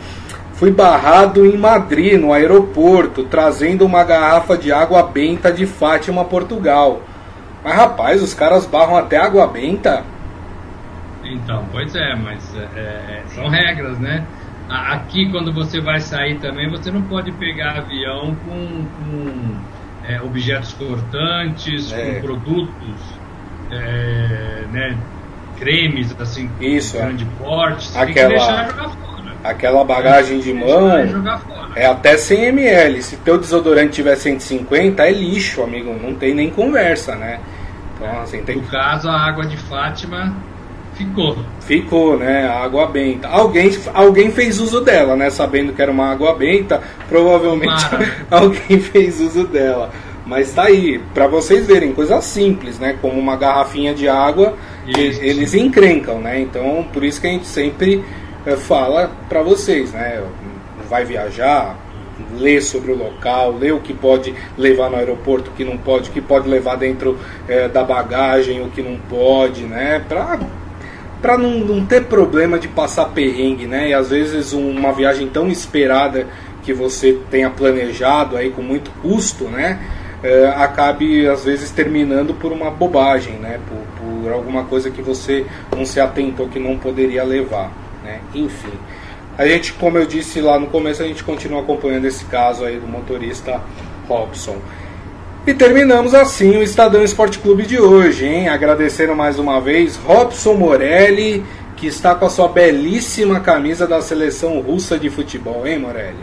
Fui 0.56 0.70
barrado 0.70 1.44
em 1.44 1.54
Madrid, 1.54 2.18
no 2.18 2.32
aeroporto, 2.32 3.24
trazendo 3.24 3.84
uma 3.84 4.02
garrafa 4.02 4.56
de 4.56 4.72
água 4.72 5.02
benta 5.02 5.52
de 5.52 5.66
Fátima, 5.66 6.24
Portugal. 6.24 7.02
Mas 7.62 7.74
rapaz, 7.74 8.22
os 8.22 8.32
caras 8.32 8.64
barram 8.64 8.96
até 8.96 9.18
água 9.18 9.46
benta? 9.46 10.02
Então, 11.32 11.66
pois 11.70 11.94
é, 11.94 12.14
mas 12.14 12.56
é, 12.56 12.60
é, 12.76 13.22
são 13.28 13.48
regras, 13.48 13.98
né? 13.98 14.24
Aqui, 14.68 15.30
quando 15.30 15.52
você 15.52 15.80
vai 15.80 16.00
sair 16.00 16.38
também, 16.38 16.68
você 16.68 16.90
não 16.90 17.02
pode 17.02 17.30
pegar 17.32 17.78
avião 17.78 18.34
com, 18.44 18.84
com 18.84 19.54
é, 20.04 20.20
objetos 20.20 20.72
cortantes, 20.72 21.92
é. 21.92 22.14
com 22.14 22.20
produtos, 22.22 23.00
é, 23.70 24.64
né, 24.72 24.98
cremes, 25.58 26.14
assim, 26.20 26.50
Isso, 26.60 26.96
é. 26.96 27.00
grande 27.00 27.24
porte. 27.38 27.90
Aquela... 27.96 28.06
Tem 28.06 28.14
que 28.14 28.28
deixar 28.28 28.70
jogar 28.70 28.88
fora 28.90 29.06
aquela 29.46 29.84
bagagem 29.84 30.40
de 30.40 30.52
mão 30.52 30.90
é 31.74 31.86
até 31.86 32.16
100 32.16 32.46
ml. 32.46 33.02
Se 33.02 33.16
teu 33.18 33.38
desodorante 33.38 33.92
tiver 33.92 34.16
150, 34.16 35.02
é 35.02 35.12
lixo, 35.12 35.62
amigo. 35.62 35.94
Não 35.94 36.14
tem 36.14 36.34
nem 36.34 36.50
conversa, 36.50 37.14
né? 37.14 37.40
Então, 37.94 38.20
assim, 38.20 38.42
tem... 38.42 38.56
No 38.56 38.62
caso, 38.64 39.08
a 39.08 39.18
água 39.18 39.46
de 39.46 39.56
Fátima 39.56 40.34
ficou. 40.96 41.36
Ficou, 41.60 42.18
né? 42.18 42.46
A 42.46 42.64
água 42.64 42.86
benta. 42.86 43.28
Alguém, 43.28 43.70
alguém 43.92 44.30
fez 44.30 44.60
uso 44.60 44.80
dela, 44.80 45.16
né? 45.16 45.30
Sabendo 45.30 45.72
que 45.72 45.82
era 45.82 45.90
uma 45.90 46.10
água 46.10 46.34
benta, 46.34 46.82
provavelmente 47.08 47.84
alguém 48.30 48.80
fez 48.80 49.20
uso 49.20 49.46
dela. 49.46 49.90
Mas 50.26 50.52
tá 50.52 50.64
aí, 50.64 51.00
para 51.14 51.28
vocês 51.28 51.66
verem, 51.66 51.92
coisas 51.92 52.24
simples, 52.24 52.78
né? 52.78 52.98
Como 53.00 53.18
uma 53.18 53.36
garrafinha 53.36 53.94
de 53.94 54.08
água, 54.08 54.54
isso. 54.86 55.22
eles 55.22 55.54
encrencam, 55.54 56.20
né? 56.20 56.40
Então, 56.40 56.84
por 56.92 57.04
isso 57.04 57.20
que 57.20 57.26
a 57.28 57.30
gente 57.30 57.46
sempre 57.46 58.04
fala 58.58 59.10
para 59.28 59.42
vocês, 59.42 59.92
né? 59.92 60.22
Vai 60.88 61.04
viajar, 61.04 61.76
ler 62.38 62.60
sobre 62.62 62.92
o 62.92 62.96
local, 62.96 63.56
ler 63.56 63.72
o 63.72 63.80
que 63.80 63.92
pode 63.92 64.34
levar 64.56 64.90
no 64.90 64.96
aeroporto, 64.96 65.50
o 65.50 65.54
que 65.54 65.64
não 65.64 65.76
pode, 65.76 66.10
o 66.10 66.12
que 66.12 66.20
pode 66.20 66.48
levar 66.48 66.76
dentro 66.76 67.18
é, 67.48 67.68
da 67.68 67.84
bagagem, 67.84 68.62
o 68.62 68.70
que 68.70 68.82
não 68.82 68.96
pode, 69.08 69.62
né? 69.62 70.02
Para 70.08 70.40
para 71.26 71.36
não, 71.36 71.58
não, 71.58 71.84
ter 71.84 72.04
problema 72.04 72.56
de 72.56 72.68
passar 72.68 73.06
perrengue, 73.06 73.66
né? 73.66 73.88
E 73.88 73.94
às 73.94 74.10
vezes 74.10 74.52
uma 74.52 74.92
viagem 74.92 75.28
tão 75.28 75.48
esperada 75.48 76.24
que 76.62 76.72
você 76.72 77.18
tenha 77.28 77.50
planejado 77.50 78.36
aí 78.36 78.50
com 78.50 78.62
muito 78.62 78.92
custo, 79.02 79.46
né? 79.46 79.80
É, 80.22 80.46
acabe 80.56 81.26
às 81.26 81.44
vezes 81.44 81.72
terminando 81.72 82.32
por 82.32 82.52
uma 82.52 82.70
bobagem, 82.70 83.34
né? 83.40 83.58
Por, 83.68 84.22
por 84.22 84.32
alguma 84.32 84.66
coisa 84.66 84.88
que 84.88 85.02
você 85.02 85.44
não 85.76 85.84
se 85.84 85.98
atentou 85.98 86.46
que 86.46 86.60
não 86.60 86.78
poderia 86.78 87.24
levar, 87.24 87.72
né? 88.04 88.20
Enfim. 88.32 88.78
A 89.36 89.44
gente, 89.48 89.72
como 89.72 89.98
eu 89.98 90.06
disse 90.06 90.40
lá 90.40 90.60
no 90.60 90.68
começo, 90.68 91.02
a 91.02 91.06
gente 91.08 91.24
continua 91.24 91.60
acompanhando 91.60 92.04
esse 92.04 92.24
caso 92.26 92.64
aí 92.64 92.78
do 92.78 92.86
motorista 92.86 93.60
Robson. 94.08 94.58
E 95.46 95.54
terminamos 95.54 96.12
assim 96.12 96.56
o 96.56 96.62
Estadão 96.62 97.04
Esporte 97.04 97.38
Clube 97.38 97.64
de 97.64 97.78
hoje, 97.78 98.26
hein? 98.26 98.48
Agradecendo 98.48 99.14
mais 99.14 99.38
uma 99.38 99.60
vez 99.60 99.94
Robson 99.94 100.54
Morelli, 100.54 101.44
que 101.76 101.86
está 101.86 102.16
com 102.16 102.26
a 102.26 102.28
sua 102.28 102.48
belíssima 102.48 103.38
camisa 103.38 103.86
da 103.86 104.00
seleção 104.00 104.60
russa 104.60 104.98
de 104.98 105.08
futebol, 105.08 105.64
hein, 105.64 105.78
Morelli? 105.78 106.18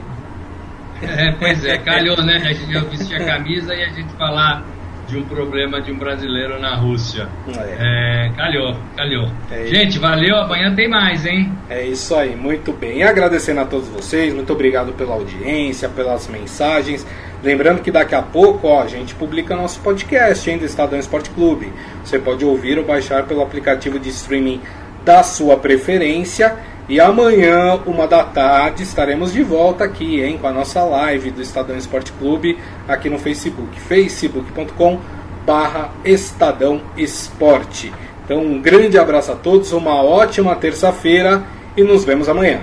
É, 1.01 1.31
pois 1.39 1.63
é, 1.63 1.77
calhou, 1.77 2.21
né? 2.21 2.35
A 2.35 2.51
gente 2.51 2.65
vestir 2.89 3.15
a 3.15 3.25
camisa 3.25 3.73
e 3.73 3.83
a 3.83 3.89
gente 3.89 4.13
falar 4.15 4.65
de 5.13 5.19
um 5.19 5.23
problema 5.23 5.79
de 5.79 5.91
um 5.91 5.97
brasileiro 5.97 6.59
na 6.59 6.75
Rússia. 6.75 7.29
É, 7.55 8.25
é 8.27 8.31
calhou, 8.35 8.75
calhou. 8.95 9.29
É 9.51 9.67
Gente, 9.67 9.99
valeu, 9.99 10.35
amanhã 10.37 10.73
tem 10.73 10.89
mais, 10.89 11.23
hein? 11.23 11.51
É 11.69 11.85
isso 11.85 12.15
aí, 12.15 12.35
muito 12.35 12.73
bem. 12.73 12.97
E 12.97 13.03
agradecendo 13.03 13.61
a 13.61 13.65
todos 13.65 13.87
vocês, 13.89 14.33
muito 14.33 14.51
obrigado 14.51 14.91
pela 14.93 15.13
audiência, 15.13 15.87
pelas 15.87 16.27
mensagens. 16.27 17.05
Lembrando 17.43 17.81
que 17.81 17.91
daqui 17.91 18.15
a 18.15 18.23
pouco 18.23 18.67
ó, 18.67 18.81
a 18.81 18.87
gente 18.87 19.13
publica 19.13 19.55
nosso 19.55 19.79
podcast 19.81 20.49
ainda 20.49 20.65
Estadão 20.65 20.97
Esporte 20.97 21.29
Clube. 21.29 21.71
Você 22.03 22.17
pode 22.17 22.43
ouvir 22.43 22.79
ou 22.79 22.85
baixar 22.85 23.23
pelo 23.27 23.43
aplicativo 23.43 23.99
de 23.99 24.09
streaming 24.09 24.61
da 25.03 25.23
sua 25.23 25.57
preferência. 25.57 26.55
E 26.87 26.99
amanhã, 26.99 27.79
uma 27.85 28.05
da 28.07 28.23
tarde, 28.23 28.83
estaremos 28.83 29.31
de 29.31 29.41
volta 29.41 29.85
aqui, 29.85 30.21
hein, 30.21 30.37
com 30.39 30.47
a 30.47 30.51
nossa 30.51 30.83
live 30.83 31.31
do 31.31 31.41
Estadão 31.41 31.77
Esporte 31.77 32.11
Clube 32.13 32.57
aqui 32.87 33.09
no 33.09 33.17
Facebook, 33.17 33.79
facebook.com 33.79 34.99
barra 35.45 35.91
Estadão 36.03 36.81
Esporte. 36.97 37.93
Então, 38.25 38.39
um 38.39 38.61
grande 38.61 38.97
abraço 38.97 39.31
a 39.31 39.35
todos, 39.35 39.71
uma 39.71 40.01
ótima 40.01 40.55
terça-feira 40.55 41.43
e 41.75 41.83
nos 41.83 42.03
vemos 42.03 42.27
amanhã. 42.27 42.61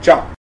Tchau! 0.00 0.26